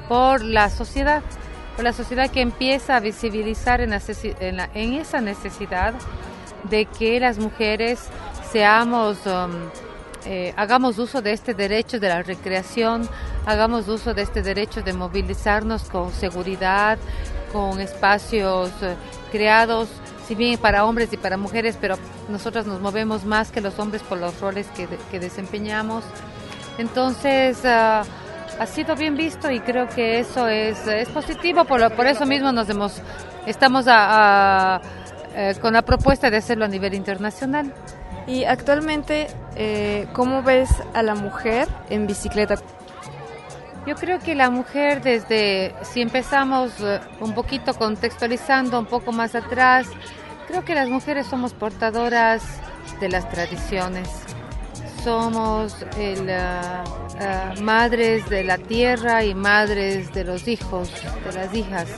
por 0.09 0.41
la 0.43 0.71
sociedad, 0.71 1.21
la 1.81 1.93
sociedad 1.93 2.29
que 2.29 2.41
empieza 2.41 2.95
a 2.95 2.99
visibilizar 2.99 3.81
en, 3.81 3.93
esa 3.93 5.21
necesidad 5.21 5.93
de 6.69 6.85
que 6.85 7.19
las 7.19 7.39
mujeres 7.39 7.99
seamos, 8.51 9.17
um, 9.25 9.51
eh, 10.25 10.53
hagamos 10.55 10.99
uso 10.99 11.21
de 11.21 11.33
este 11.33 11.53
derecho 11.53 11.99
de 11.99 12.09
la 12.09 12.21
recreación, 12.21 13.09
hagamos 13.45 13.87
uso 13.87 14.13
de 14.13 14.21
este 14.21 14.41
derecho 14.41 14.81
de 14.81 14.93
movilizarnos 14.93 15.83
con 15.85 16.11
seguridad, 16.11 16.97
con 17.51 17.79
espacios 17.79 18.69
eh, 18.81 18.95
creados, 19.31 19.89
si 20.27 20.35
bien 20.35 20.57
para 20.59 20.85
hombres 20.85 21.11
y 21.11 21.17
para 21.17 21.37
mujeres, 21.37 21.77
pero 21.81 21.97
nosotras 22.29 22.65
nos 22.65 22.79
movemos 22.79 23.25
más 23.25 23.51
que 23.51 23.61
los 23.61 23.77
hombres 23.79 24.03
por 24.03 24.19
los 24.19 24.39
roles 24.39 24.67
que, 24.75 24.87
que 25.11 25.19
desempeñamos. 25.19 26.03
Entonces, 26.77 27.59
ah, 27.65 28.03
ha 28.63 28.67
sido 28.67 28.95
bien 28.95 29.15
visto 29.17 29.51
y 29.51 29.59
creo 29.59 29.87
que 29.89 30.19
eso 30.19 30.47
es, 30.47 30.87
es 30.87 31.09
positivo, 31.09 31.65
por, 31.65 31.79
lo- 31.81 31.89
por 31.91 32.07
eso 32.07 32.25
mismo 32.25 32.51
nos 32.53 32.69
hemos, 32.69 33.01
estamos 33.45 33.87
a- 33.87 34.75
a, 34.75 34.81
eh, 35.35 35.55
con 35.61 35.73
la 35.73 35.81
propuesta 35.81 36.29
de 36.29 36.37
hacerlo 36.37 36.63
a 36.65 36.67
nivel 36.69 36.93
internacional. 36.93 37.73
Y 38.25 38.45
actualmente, 38.45 39.27
eh, 39.57 40.07
¿cómo 40.13 40.43
ves 40.43 40.69
a 40.93 41.03
la 41.03 41.13
mujer 41.13 41.67
en 41.89 42.07
bicicleta? 42.07 42.55
Yo 43.85 43.95
creo 43.95 44.19
que 44.19 44.33
la 44.33 44.49
mujer 44.49 45.01
desde, 45.01 45.75
si 45.81 46.01
empezamos 46.01 46.71
eh, 46.79 47.01
un 47.19 47.33
poquito 47.33 47.73
contextualizando 47.73 48.79
un 48.79 48.85
poco 48.85 49.11
más 49.11 49.35
atrás, 49.35 49.87
creo 50.47 50.63
que 50.63 50.73
las 50.73 50.87
mujeres 50.87 51.27
somos 51.27 51.53
portadoras 51.53 52.41
de 53.01 53.09
las 53.09 53.27
tradiciones. 53.29 54.07
Somos 55.03 55.75
el, 55.97 56.29
ah, 56.29 56.83
ah, 57.19 57.53
madres 57.61 58.29
de 58.29 58.43
la 58.43 58.57
tierra 58.57 59.25
y 59.25 59.35
madres 59.35 60.13
de 60.13 60.23
los 60.23 60.47
hijos, 60.47 60.89
de 61.25 61.33
las 61.33 61.53
hijas. 61.53 61.89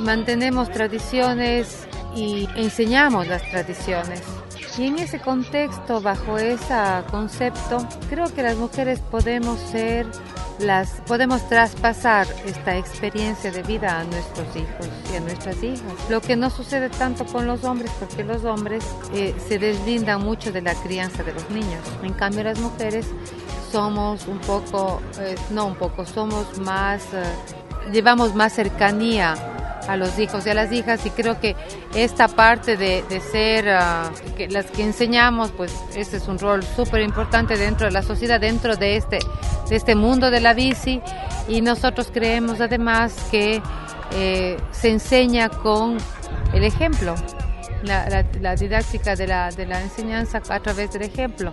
Mantenemos 0.00 0.70
tradiciones 0.70 1.86
y 2.14 2.48
enseñamos 2.56 3.28
las 3.28 3.42
tradiciones. 3.50 4.22
Y 4.76 4.88
en 4.88 4.98
ese 4.98 5.20
contexto, 5.20 6.00
bajo 6.00 6.38
ese 6.38 6.74
concepto, 7.10 7.86
creo 8.08 8.32
que 8.34 8.42
las 8.42 8.56
mujeres 8.56 9.00
podemos 9.10 9.58
ser 9.58 10.06
las 10.60 11.00
podemos 11.06 11.48
traspasar 11.48 12.26
esta 12.44 12.76
experiencia 12.76 13.50
de 13.50 13.62
vida 13.62 14.00
a 14.00 14.04
nuestros 14.04 14.54
hijos 14.56 14.88
y 15.12 15.16
a 15.16 15.20
nuestras 15.20 15.62
hijas. 15.62 15.82
Lo 16.08 16.20
que 16.20 16.36
no 16.36 16.50
sucede 16.50 16.88
tanto 16.90 17.24
con 17.26 17.46
los 17.46 17.64
hombres, 17.64 17.90
porque 17.98 18.24
los 18.24 18.44
hombres 18.44 18.84
eh, 19.14 19.34
se 19.48 19.58
deslindan 19.58 20.22
mucho 20.22 20.52
de 20.52 20.62
la 20.62 20.74
crianza 20.74 21.22
de 21.22 21.32
los 21.32 21.48
niños. 21.50 21.80
En 22.02 22.12
cambio, 22.12 22.44
las 22.44 22.58
mujeres 22.58 23.06
somos 23.72 24.26
un 24.26 24.38
poco, 24.38 25.00
eh, 25.18 25.36
no 25.50 25.66
un 25.66 25.74
poco, 25.74 26.04
somos 26.04 26.58
más, 26.58 27.02
eh, 27.12 27.90
llevamos 27.92 28.34
más 28.34 28.52
cercanía 28.52 29.34
a 29.92 29.96
los 29.96 30.18
hijos 30.18 30.46
y 30.46 30.50
a 30.50 30.54
las 30.54 30.70
hijas 30.72 31.04
y 31.06 31.10
creo 31.10 31.40
que 31.40 31.56
esta 31.94 32.28
parte 32.28 32.76
de, 32.76 33.02
ser 33.32 33.68
ah, 33.70 34.10
que 34.36 34.48
las 34.48 34.66
que 34.66 34.82
enseñamos 34.82 35.50
pues 35.50 35.72
este 35.96 36.16
es 36.18 36.28
un 36.28 36.38
rol 36.38 36.62
súper 36.62 37.02
importante 37.02 37.56
dentro 37.56 37.86
de 37.86 37.92
la 37.92 38.02
sociedad 38.02 38.40
dentro 38.40 38.76
de 38.76 38.96
este 38.96 39.18
de 39.68 39.76
este 39.76 39.94
mundo 39.94 40.30
de 40.30 40.40
la 40.40 40.54
bici. 40.54 41.00
Y 41.48 41.60
nosotros 41.62 42.10
creemos 42.12 42.60
además 42.60 43.14
que 43.30 43.60
eh, 44.12 44.56
se 44.72 44.90
enseña 44.90 45.48
con 45.48 45.96
el 46.52 46.64
ejemplo 46.64 47.14
la, 47.82 48.08
la- 48.08 48.24
la 48.40 48.54
didáctica 48.56 49.16
de 49.16 49.26
la, 49.26 49.50
de 49.50 49.66
la 49.66 49.80
enseñanza 49.80 50.42
a 50.48 50.60
través 50.60 50.92
del 50.92 51.02
ejemplo 51.02 51.52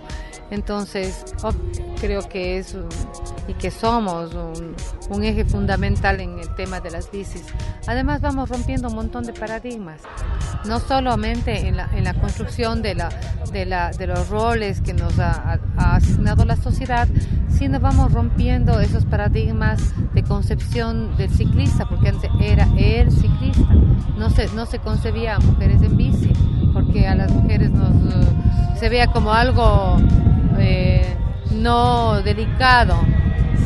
entonces 0.50 1.24
oh, 1.42 1.52
creo 2.00 2.28
que 2.28 2.58
es 2.58 2.76
y 3.46 3.54
que 3.54 3.70
somos 3.70 4.34
un, 5.10 5.24
eje 5.24 5.44
fundamental 5.44 6.20
en 6.20 6.38
el 6.38 6.54
tema 6.54 6.80
de 6.80 6.90
las 6.90 7.10
bicis. 7.10 7.44
Además 7.86 8.20
vamos 8.20 8.48
rompiendo 8.50 8.88
un 8.88 8.94
montón 8.94 9.24
de 9.24 9.32
paradigmas, 9.32 10.00
no 10.66 10.78
solamente 10.80 11.66
en 11.66 11.76
la, 11.78 11.88
en 11.94 12.04
la 12.04 12.14
construcción 12.14 12.82
de, 12.82 12.94
la, 12.94 13.08
de, 13.52 13.64
la, 13.64 13.90
de 13.90 14.06
los 14.06 14.28
roles 14.28 14.80
que 14.82 14.92
nos 14.92 15.18
ha, 15.18 15.30
ha- 15.54 15.58
ha 15.78 15.96
asignado 15.96 16.44
la 16.44 16.56
sociedad, 16.56 17.08
sino 17.48 17.80
vamos 17.80 18.12
rompiendo 18.12 18.78
esos 18.80 19.04
paradigmas 19.06 19.80
de 20.14 20.22
concepción 20.22 21.16
del 21.16 21.30
ciclista, 21.30 21.88
porque 21.88 22.10
antes 22.10 22.30
era 22.40 22.68
el 22.76 23.10
ciclista. 23.10 23.64
No 24.18 24.28
se, 24.30 24.46
no 24.48 24.66
se 24.66 24.78
concebía 24.78 25.36
a 25.36 25.38
mujeres 25.40 25.80
en 25.82 25.96
bici, 25.96 26.32
porque 26.74 27.06
a 27.08 27.14
las 27.14 27.30
mujeres 27.32 27.70
nos, 27.70 27.90
eh, 28.14 28.28
se 28.78 28.88
veía 28.90 29.06
como 29.08 29.32
algo 29.32 29.96
no 31.50 32.22
delicado, 32.22 33.00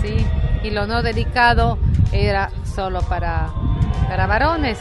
¿sí? 0.03 0.17
Y 0.63 0.71
lo 0.71 0.87
no 0.87 1.03
delicado 1.03 1.79
era 2.13 2.51
solo 2.65 3.01
para, 3.03 3.51
para 4.09 4.27
varones. 4.27 4.79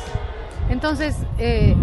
Entonces, 0.70 1.18
eh, 1.38 1.76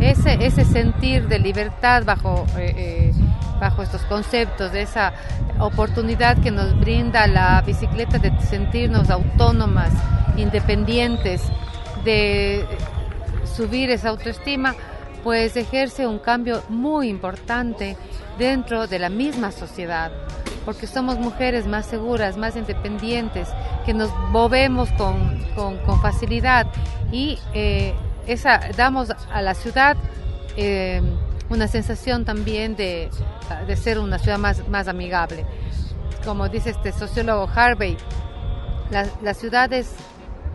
ese, 0.00 0.44
ese 0.44 0.64
sentir 0.64 1.28
de 1.28 1.38
libertad 1.38 2.04
bajo, 2.04 2.44
eh, 2.58 2.74
eh, 2.76 3.12
bajo 3.60 3.82
estos 3.82 4.02
conceptos, 4.02 4.72
de 4.72 4.82
esa 4.82 5.14
oportunidad 5.58 6.36
que 6.38 6.50
nos 6.50 6.78
brinda 6.78 7.26
la 7.26 7.62
bicicleta 7.62 8.18
de 8.18 8.38
sentirnos 8.40 9.08
autónomas, 9.08 9.92
independientes, 10.36 11.42
de 12.04 12.66
subir 13.44 13.90
esa 13.90 14.10
autoestima, 14.10 14.74
pues 15.22 15.56
ejerce 15.56 16.06
un 16.06 16.18
cambio 16.18 16.62
muy 16.68 17.08
importante 17.08 17.96
dentro 18.38 18.86
de 18.86 18.98
la 18.98 19.08
misma 19.08 19.52
sociedad, 19.52 20.10
porque 20.64 20.86
somos 20.86 21.18
mujeres 21.18 21.66
más 21.66 21.86
seguras, 21.86 22.36
más 22.36 22.56
independientes, 22.56 23.48
que 23.84 23.94
nos 23.94 24.10
movemos 24.30 24.90
con, 24.92 25.38
con- 25.54 25.78
con 25.78 26.00
facilidad 26.00 26.66
y 27.12 27.38
eh, 27.52 27.94
esa, 28.26 28.60
damos 28.76 29.10
a 29.32 29.42
la 29.42 29.54
ciudad 29.54 29.96
eh, 30.56 31.02
una 31.50 31.68
sensación 31.68 32.24
también 32.24 32.74
de, 32.76 33.10
de 33.66 33.76
ser 33.76 33.98
una 33.98 34.18
ciudad 34.18 34.38
más, 34.38 34.66
más 34.68 34.88
amigable. 34.88 35.44
Como 36.24 36.48
dice 36.48 36.70
este 36.70 36.92
sociólogo 36.92 37.48
Harvey, 37.54 37.98
las, 38.90 39.10
las 39.22 39.36
ciudades 39.36 39.92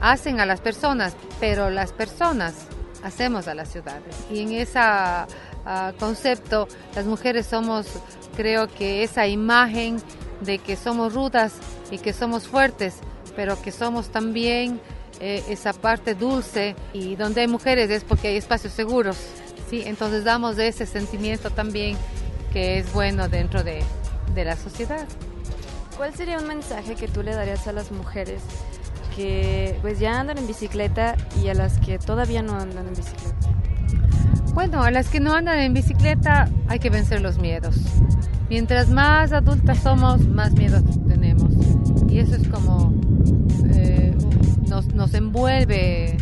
hacen 0.02 0.40
a 0.40 0.46
las 0.48 0.62
personas, 0.62 1.16
pero 1.40 1.70
las 1.70 1.94
personas 1.94 2.56
hacemos 3.04 3.48
a 3.48 3.54
las 3.54 3.70
ciudades. 3.70 4.16
Y 4.32 4.42
en 4.42 4.52
concepto, 6.00 6.68
las 6.96 7.06
mujeres 7.06 7.46
somos, 7.46 7.88
creo 8.36 8.68
que 8.68 9.04
esa 9.04 9.28
imagen 9.28 10.02
de 10.42 10.58
que 10.58 10.76
somos 10.76 11.14
rudas 11.14 11.54
y 11.92 11.98
que 11.98 12.14
somos 12.14 12.48
fuertes, 12.48 12.96
pero 13.36 13.62
que 13.62 13.72
somos 13.72 14.10
también 14.10 14.80
eh, 15.20 15.44
esa 15.50 15.74
parte 15.74 16.16
dulce 16.16 16.76
y 16.94 17.16
donde 17.16 17.42
hay 17.42 17.48
mujeres 17.48 17.90
es 17.90 18.04
porque 18.04 18.30
hay 18.30 18.38
espacios 18.38 18.74
seguros. 18.74 19.18
¿sí? 19.70 19.84
Entonces 19.86 20.24
damos 20.24 20.58
ese 20.58 20.86
sentimiento 20.86 21.50
también 21.50 21.98
que 22.54 22.80
es 22.80 22.92
bueno 22.94 23.28
dentro 23.30 23.64
de, 23.64 23.84
de 24.34 24.46
la 24.46 24.56
sociedad. 24.56 25.08
¿Cuál 25.98 26.16
sería 26.16 26.38
un 26.38 26.48
mensaje 26.48 26.96
que 26.96 27.08
tú 27.08 27.24
le 27.24 27.36
darías 27.36 27.68
a 27.68 27.74
las 27.74 27.92
mujeres 27.92 28.42
que 29.16 29.78
pues 29.82 30.00
ya 30.00 30.18
andan 30.18 30.38
en 30.38 30.48
bicicleta 30.48 31.18
y 31.44 31.50
a 31.50 31.54
las 31.54 31.78
que 31.80 32.00
todavía 32.00 32.42
no 32.42 32.56
andan 32.56 32.88
en 32.88 32.94
bicicleta? 32.94 33.36
Bueno, 34.54 34.84
a 34.84 34.92
las 34.92 35.10
que 35.10 35.20
no 35.20 35.34
andan 35.34 35.60
en 35.60 35.74
bicicleta 35.74 36.50
hay 36.68 36.80
que 36.80 36.90
vencer 36.90 37.22
los 37.22 37.38
miedos. 37.38 37.76
Mientras 38.50 38.90
más 38.90 39.32
adultas 39.32 39.78
somos, 39.80 40.28
más 40.28 40.52
miedos 40.54 40.84
tenemos. 41.08 41.54
Y 42.10 42.20
eso 42.20 42.36
es 42.36 42.48
como 42.48 42.94
eh, 43.74 44.16
nos, 44.68 44.88
nos 44.94 45.14
envuelve 45.14 46.18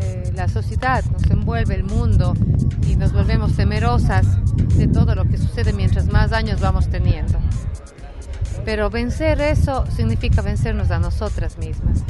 eh, 0.00 0.32
la 0.34 0.48
sociedad, 0.48 1.04
nos 1.10 1.28
envuelve 1.30 1.74
el 1.74 1.84
mundo 1.84 2.34
y 2.88 2.96
nos 2.96 3.12
volvemos 3.12 3.54
temerosas 3.54 4.26
de 4.76 4.86
todo 4.86 5.14
lo 5.14 5.24
que 5.24 5.36
sucede 5.38 5.72
mientras 5.72 6.06
más 6.06 6.32
años 6.32 6.60
vamos 6.60 6.88
teniendo. 6.88 7.38
Pero 8.66 8.90
vencer 8.90 9.40
eso 9.40 9.86
significa 9.96 10.42
vencernos 10.42 10.90
a 10.90 10.98
nosotras 10.98 11.56
mismas. 11.56 12.00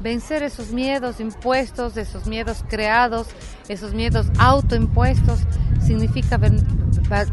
Vencer 0.00 0.42
esos 0.44 0.70
miedos 0.70 1.18
impuestos, 1.20 1.96
esos 1.96 2.26
miedos 2.26 2.64
creados, 2.68 3.26
esos 3.68 3.94
miedos 3.94 4.26
autoimpuestos, 4.38 5.40
significa 5.84 6.38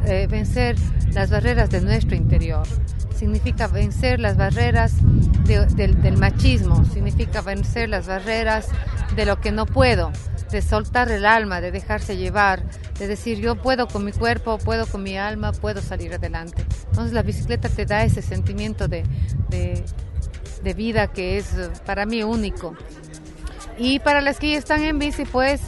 eh, 0.06 0.28
vencer 0.30 0.76
las 1.14 1.30
barreras 1.30 1.70
de 1.70 1.82
nuestro 1.82 2.16
interior. 2.16 2.66
Significa 3.16 3.68
vencer 3.68 4.20
las 4.20 4.38
barreras 4.38 4.94
de- 5.44 5.66
del, 5.66 6.02
del 6.02 6.18
machismo, 6.18 6.86
significa 6.86 7.42
vencer 7.42 7.90
las 7.90 8.08
barreras 8.08 8.68
de 9.16 9.26
lo 9.26 9.42
que 9.42 9.52
no 9.52 9.66
puedo, 9.66 10.12
de 10.52 10.62
soltar 10.62 11.12
el 11.12 11.26
alma, 11.26 11.62
de 11.62 11.72
dejarse 11.72 12.18
llevar, 12.18 12.64
de 12.98 13.08
decir 13.08 13.40
yo 13.40 13.56
puedo 13.56 13.88
con 13.88 14.04
mi 14.04 14.12
cuerpo, 14.12 14.58
puedo 14.58 14.86
con 14.88 15.04
mi 15.04 15.18
alma, 15.18 15.52
puedo 15.52 15.82
salir 15.82 16.14
adelante. 16.14 16.66
Entonces 16.90 17.14
la 17.14 17.22
bicicleta 17.22 17.70
te 17.70 17.86
da 17.86 18.04
ese 18.04 18.22
sentimiento 18.22 18.88
de, 18.88 19.04
de, 19.50 20.74
vida 20.74 21.08
que 21.08 21.38
es 21.38 21.54
eh, 21.54 21.70
para 21.86 22.06
mí 22.06 22.24
único. 22.24 22.76
Y 23.78 24.00
para 24.00 24.22
las 24.22 24.40
que 24.40 24.52
ya 24.52 24.58
están 24.58 24.84
en 24.84 25.00
bici, 25.00 25.26
pues 25.26 25.62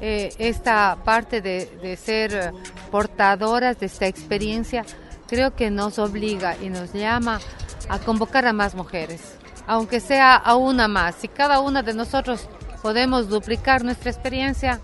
eh, 0.00 0.32
esta 0.38 0.98
parte 1.04 1.40
de, 1.40 1.70
de 1.82 1.96
ser 1.96 2.52
portadoras 2.90 3.78
de 3.80 3.86
esta 3.86 4.06
experiencia 4.06 4.84
creo 5.26 5.54
que 5.54 5.70
nos 5.70 5.98
obliga 5.98 6.56
y 6.62 6.68
nos 6.68 6.92
llama 6.92 7.40
a 7.88 7.98
convocar 7.98 8.46
a 8.46 8.52
más 8.52 8.74
mujeres, 8.74 9.36
aunque 9.66 10.00
sea 10.00 10.36
a 10.36 10.56
una 10.56 10.88
más. 10.88 11.16
Si 11.16 11.28
cada 11.28 11.60
una 11.60 11.82
de 11.82 11.94
nosotros 11.94 12.48
podemos 12.86 13.28
duplicar 13.28 13.82
nuestra 13.82 14.12
experiencia, 14.12 14.80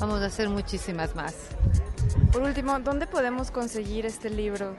vamos 0.00 0.20
a 0.22 0.26
hacer 0.26 0.48
muchísimas 0.48 1.14
más. 1.14 1.34
Por 2.32 2.42
último, 2.42 2.80
¿dónde 2.80 3.06
podemos 3.06 3.52
conseguir 3.52 4.06
este 4.06 4.28
libro? 4.28 4.74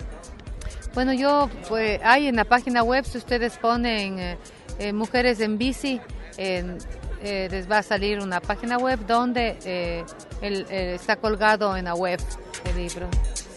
Bueno, 0.94 1.14
yo, 1.14 1.50
pues, 1.70 2.02
hay 2.04 2.28
en 2.28 2.36
la 2.36 2.44
página 2.44 2.84
web, 2.84 3.06
si 3.06 3.18
ustedes 3.18 3.56
ponen 3.60 4.20
eh, 4.20 4.38
eh, 4.80 4.92
Mujeres 4.92 5.40
en 5.40 5.58
Bici, 5.58 6.02
en- 6.36 6.78
eh, 7.24 7.48
les 7.50 7.72
va 7.72 7.78
a 7.78 7.82
salir 7.84 8.20
una 8.20 8.42
página 8.42 8.78
web 8.78 9.00
donde 9.08 10.04
el- 10.42 10.66
está 10.70 11.16
colgado 11.16 11.78
en 11.78 11.86
la 11.86 11.96
web 11.96 12.20
el 12.66 12.76
libro. 12.76 13.08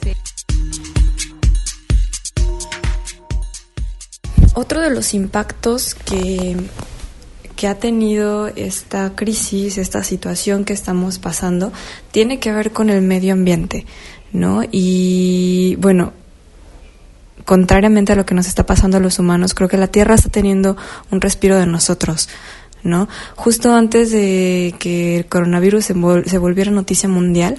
Sí. 0.00 0.12
Otro 4.54 4.80
de 4.80 4.90
los 4.90 5.12
impactos 5.12 5.96
que, 5.96 6.56
que 7.58 7.66
ha 7.66 7.74
tenido 7.74 8.46
esta 8.54 9.16
crisis, 9.16 9.78
esta 9.78 10.04
situación 10.04 10.64
que 10.64 10.72
estamos 10.72 11.18
pasando, 11.18 11.72
tiene 12.12 12.38
que 12.38 12.52
ver 12.52 12.70
con 12.70 12.88
el 12.88 13.02
medio 13.02 13.32
ambiente, 13.32 13.84
¿no? 14.32 14.62
Y 14.70 15.74
bueno, 15.80 16.12
contrariamente 17.44 18.12
a 18.12 18.14
lo 18.14 18.24
que 18.24 18.36
nos 18.36 18.46
está 18.46 18.64
pasando 18.64 18.98
a 18.98 19.00
los 19.00 19.18
humanos, 19.18 19.54
creo 19.54 19.68
que 19.68 19.76
la 19.76 19.88
Tierra 19.88 20.14
está 20.14 20.28
teniendo 20.28 20.76
un 21.10 21.20
respiro 21.20 21.58
de 21.58 21.66
nosotros, 21.66 22.28
¿no? 22.84 23.08
Justo 23.34 23.74
antes 23.74 24.12
de 24.12 24.76
que 24.78 25.16
el 25.16 25.26
coronavirus 25.26 25.84
se, 25.84 25.96
vol- 25.96 26.26
se 26.26 26.38
volviera 26.38 26.70
noticia 26.70 27.08
mundial, 27.08 27.58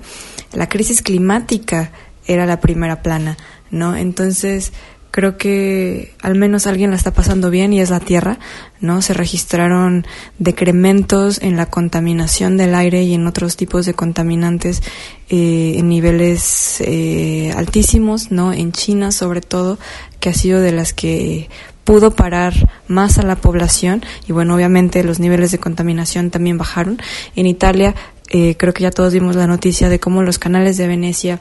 la 0.54 0.70
crisis 0.70 1.02
climática 1.02 1.92
era 2.26 2.46
la 2.46 2.62
primera 2.62 3.02
plana, 3.04 3.36
¿no? 3.70 3.98
Entonces, 3.98 4.72
creo 5.12 5.38
que 5.38 6.14
al 6.22 6.36
menos 6.36 6.68
alguien 6.68 6.92
la 6.92 6.96
está 6.96 7.12
pasando 7.12 7.50
bien 7.50 7.74
y 7.74 7.82
es 7.82 7.90
la 7.90 8.00
Tierra, 8.00 8.40
¿no? 8.80 9.02
Se 9.02 9.14
registraron 9.14 10.06
decrementos 10.38 11.42
en 11.42 11.58
la 11.58 11.66
contaminación 11.66 12.58
del 12.58 12.76
aire 12.76 13.04
y 13.04 13.14
en 13.14 13.28
otros 13.28 13.58
tipos 13.58 13.86
de 13.86 13.94
contaminantes 13.94 14.82
eh, 15.30 15.76
en 15.78 15.90
niveles 15.90 16.82
eh, 16.82 17.54
altísimos, 17.56 18.32
¿no? 18.32 18.54
En 18.54 18.72
China, 18.72 19.12
sobre 19.12 19.42
todo, 19.42 19.80
que 20.20 20.30
ha 20.30 20.34
sido 20.34 20.62
de 20.62 20.72
las 20.72 20.94
que 20.94 21.50
pudo 21.84 22.12
parar 22.12 22.54
más 22.88 23.18
a 23.18 23.24
la 23.24 23.36
población 23.36 24.04
y 24.28 24.32
bueno, 24.32 24.54
obviamente 24.54 25.04
los 25.04 25.20
niveles 25.20 25.52
de 25.52 25.58
contaminación 25.58 26.30
también 26.30 26.60
bajaron. 26.60 27.02
En 27.36 27.48
Italia, 27.48 27.96
eh, 28.30 28.56
creo 28.58 28.74
que 28.74 28.84
ya 28.84 28.92
todos 28.92 29.14
vimos 29.14 29.36
la 29.36 29.48
noticia 29.48 29.90
de 29.90 30.00
cómo 30.00 30.24
los 30.24 30.40
canales 30.40 30.78
de 30.78 30.88
Venecia 30.88 31.40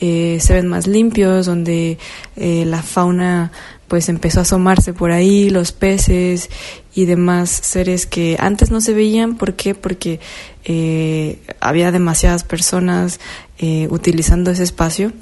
eh, 0.00 0.38
se 0.40 0.54
ven 0.54 0.68
más 0.68 0.86
limpios, 0.86 1.46
donde 1.46 1.98
eh, 2.36 2.64
la 2.66 2.82
fauna 2.82 3.50
pues 3.88 4.08
empezó 4.10 4.40
a 4.40 4.42
asomarse 4.42 4.92
por 4.92 5.10
ahí, 5.10 5.50
los 5.50 5.72
peces 5.72 6.50
y 6.94 7.06
demás 7.06 7.50
seres 7.50 8.06
que 8.06 8.36
antes 8.38 8.70
no 8.70 8.80
se 8.80 8.92
veían. 8.92 9.36
¿Por 9.36 9.54
qué? 9.54 9.74
Porque 9.74 10.20
eh, 10.64 11.40
había 11.58 11.90
demasiadas 11.90 12.44
personas 12.44 13.18
eh, 13.58 13.88
utilizando 13.90 14.50
ese 14.50 14.62
espacio. 14.62 15.12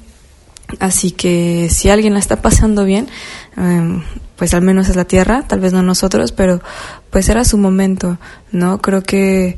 Así 0.79 1.11
que 1.11 1.69
si 1.71 1.89
alguien 1.89 2.13
la 2.13 2.19
está 2.19 2.41
pasando 2.41 2.83
bien, 2.83 3.07
em, 3.55 4.03
pues 4.35 4.53
al 4.53 4.61
menos 4.61 4.89
es 4.89 4.97
la 4.97 5.05
Tierra, 5.05 5.43
tal 5.47 5.61
vez 5.61 5.71
no 5.71 5.81
nosotros, 5.81 6.33
pero 6.33 6.61
pues 7.09 7.29
era 7.29 7.45
su 7.45 7.57
momento, 7.57 8.17
¿no? 8.51 8.81
Creo 8.81 9.01
que 9.01 9.57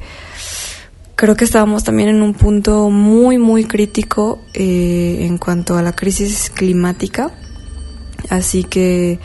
creo 1.20 1.36
que 1.36 1.44
estábamos 1.44 1.84
también 1.84 2.08
en 2.08 2.22
un 2.22 2.34
punto 2.34 2.90
muy 2.90 3.38
muy 3.38 3.66
crítico 3.66 4.42
eh, 4.54 5.18
en 5.20 5.38
cuanto 5.38 5.78
a 5.78 5.82
la 5.82 5.92
crisis 5.92 6.50
climática, 6.50 7.32
así 8.30 8.64
que 8.64 9.20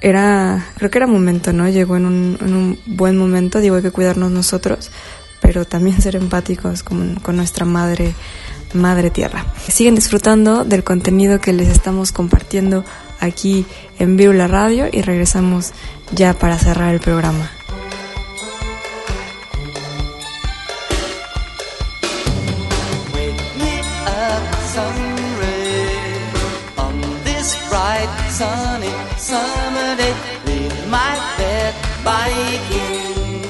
era 0.00 0.66
creo 0.76 0.90
que 0.90 0.98
era 0.98 1.06
momento, 1.06 1.52
¿no? 1.52 1.68
Llegó 1.68 1.96
en 1.96 2.06
un, 2.06 2.38
en 2.40 2.54
un 2.56 2.80
buen 2.86 3.16
momento, 3.16 3.60
digo 3.60 3.76
hay 3.76 3.82
que 3.82 3.92
cuidarnos 3.92 4.32
nosotros, 4.32 4.90
pero 5.40 5.64
también 5.64 6.02
ser 6.02 6.16
empáticos 6.16 6.82
con, 6.82 7.14
con 7.22 7.36
nuestra 7.36 7.64
madre 7.64 8.12
Madre 8.72 9.10
Tierra. 9.10 9.46
Siguen 9.68 9.94
disfrutando 9.94 10.64
del 10.64 10.82
contenido 10.82 11.40
que 11.40 11.52
les 11.52 11.68
estamos 11.68 12.10
compartiendo 12.10 12.84
aquí 13.20 13.66
en 14.00 14.16
Vivo 14.16 14.32
la 14.32 14.48
Radio 14.48 14.88
y 14.90 15.00
regresamos 15.02 15.70
ya 16.10 16.34
para 16.34 16.58
cerrar 16.58 16.92
el 16.92 16.98
programa. 16.98 17.48
Bright, 27.68 28.08
sunny 28.30 28.92
summer 29.18 29.96
day. 29.96 30.14
Leave 30.46 30.88
my 30.88 31.14
bed 31.36 31.74
biking 32.04 33.42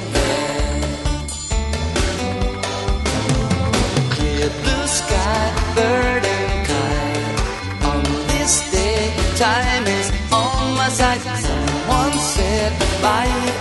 Clear 4.14 4.50
blue 4.62 4.86
sky, 4.86 5.44
bird 5.74 6.24
and 6.24 6.66
kite. 6.68 7.84
On 7.90 8.02
this 8.30 8.70
day, 8.70 9.12
time 9.36 9.86
is 9.86 10.08
on 10.32 10.74
my 10.76 10.88
side. 10.88 11.20
Someone 11.20 12.12
said 12.12 12.72
biking 13.02 13.53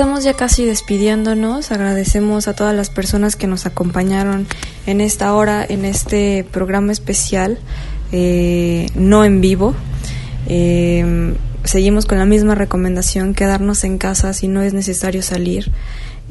Estamos 0.00 0.24
ya 0.24 0.32
casi 0.32 0.64
despidiéndonos. 0.64 1.72
Agradecemos 1.72 2.48
a 2.48 2.54
todas 2.54 2.74
las 2.74 2.88
personas 2.88 3.36
que 3.36 3.46
nos 3.46 3.66
acompañaron 3.66 4.46
en 4.86 5.02
esta 5.02 5.34
hora, 5.34 5.62
en 5.62 5.84
este 5.84 6.42
programa 6.50 6.90
especial, 6.90 7.58
eh, 8.10 8.86
no 8.94 9.26
en 9.26 9.42
vivo. 9.42 9.74
Eh, 10.46 11.34
seguimos 11.64 12.06
con 12.06 12.16
la 12.16 12.24
misma 12.24 12.54
recomendación, 12.54 13.34
quedarnos 13.34 13.84
en 13.84 13.98
casa 13.98 14.32
si 14.32 14.48
no 14.48 14.62
es 14.62 14.72
necesario 14.72 15.20
salir. 15.20 15.70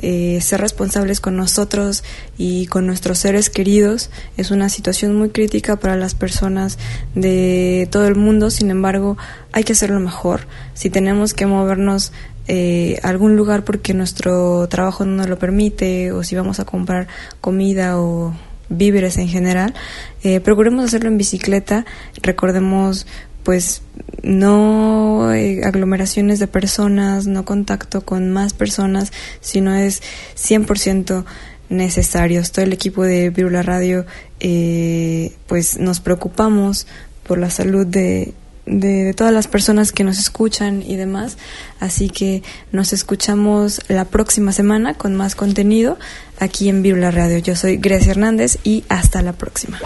Eh, 0.01 0.39
ser 0.41 0.61
responsables 0.61 1.19
con 1.19 1.35
nosotros 1.35 2.05
y 2.37 2.67
con 2.67 2.87
nuestros 2.87 3.19
seres 3.19 3.49
queridos 3.49 4.11
es 4.37 4.49
una 4.49 4.69
situación 4.69 5.13
muy 5.17 5.29
crítica 5.29 5.75
para 5.75 5.97
las 5.97 6.15
personas 6.15 6.77
de 7.15 7.85
todo 7.91 8.07
el 8.07 8.15
mundo, 8.15 8.49
sin 8.49 8.71
embargo 8.71 9.17
hay 9.51 9.65
que 9.65 9.73
hacerlo 9.73 9.99
mejor. 9.99 10.47
Si 10.73 10.89
tenemos 10.89 11.33
que 11.33 11.47
movernos 11.47 12.13
eh, 12.51 12.99
algún 13.03 13.35
lugar 13.35 13.63
porque 13.63 13.93
nuestro 13.93 14.67
trabajo 14.67 15.05
no 15.05 15.17
nos 15.17 15.29
lo 15.29 15.37
permite 15.37 16.11
o 16.11 16.23
si 16.23 16.35
vamos 16.35 16.59
a 16.59 16.65
comprar 16.65 17.07
comida 17.41 17.99
o 17.99 18.33
víveres 18.69 19.17
en 19.17 19.27
general, 19.27 19.75
eh, 20.23 20.39
procuremos 20.39 20.85
hacerlo 20.85 21.09
en 21.09 21.19
bicicleta, 21.19 21.85
recordemos 22.23 23.05
pues 23.43 23.83
no 24.23 25.31
eh, 25.31 25.61
aglomeraciones 25.63 26.39
de 26.39 26.47
personas, 26.47 27.27
no 27.27 27.45
contacto 27.45 28.01
con 28.01 28.31
más 28.31 28.53
personas, 28.53 29.11
sino 29.41 29.75
es 29.75 30.01
100% 30.35 31.25
necesario. 31.69 32.41
Todo 32.51 32.65
el 32.65 32.73
equipo 32.73 33.03
de 33.03 33.29
Virula 33.29 33.61
Radio 33.61 34.05
eh, 34.39 35.33
pues 35.45 35.77
nos 35.77 35.99
preocupamos 35.99 36.87
por 37.23 37.37
la 37.37 37.51
salud 37.51 37.85
de, 37.85 38.33
de, 38.69 39.13
todas 39.13 39.33
las 39.33 39.47
personas 39.47 39.91
que 39.91 40.03
nos 40.03 40.19
escuchan 40.19 40.81
y 40.81 40.95
demás. 40.95 41.37
Así 41.79 42.09
que 42.09 42.43
nos 42.71 42.93
escuchamos 42.93 43.81
la 43.87 44.05
próxima 44.05 44.51
semana 44.51 44.93
con 44.93 45.15
más 45.15 45.35
contenido 45.35 45.97
aquí 46.39 46.69
en 46.69 46.81
Virula 46.81 47.11
Radio. 47.11 47.39
Yo 47.39 47.55
soy 47.55 47.77
Grecia 47.77 48.11
Hernández 48.11 48.57
y 48.63 48.83
hasta 48.89 49.21
la 49.21 49.33
próxima. 49.33 49.79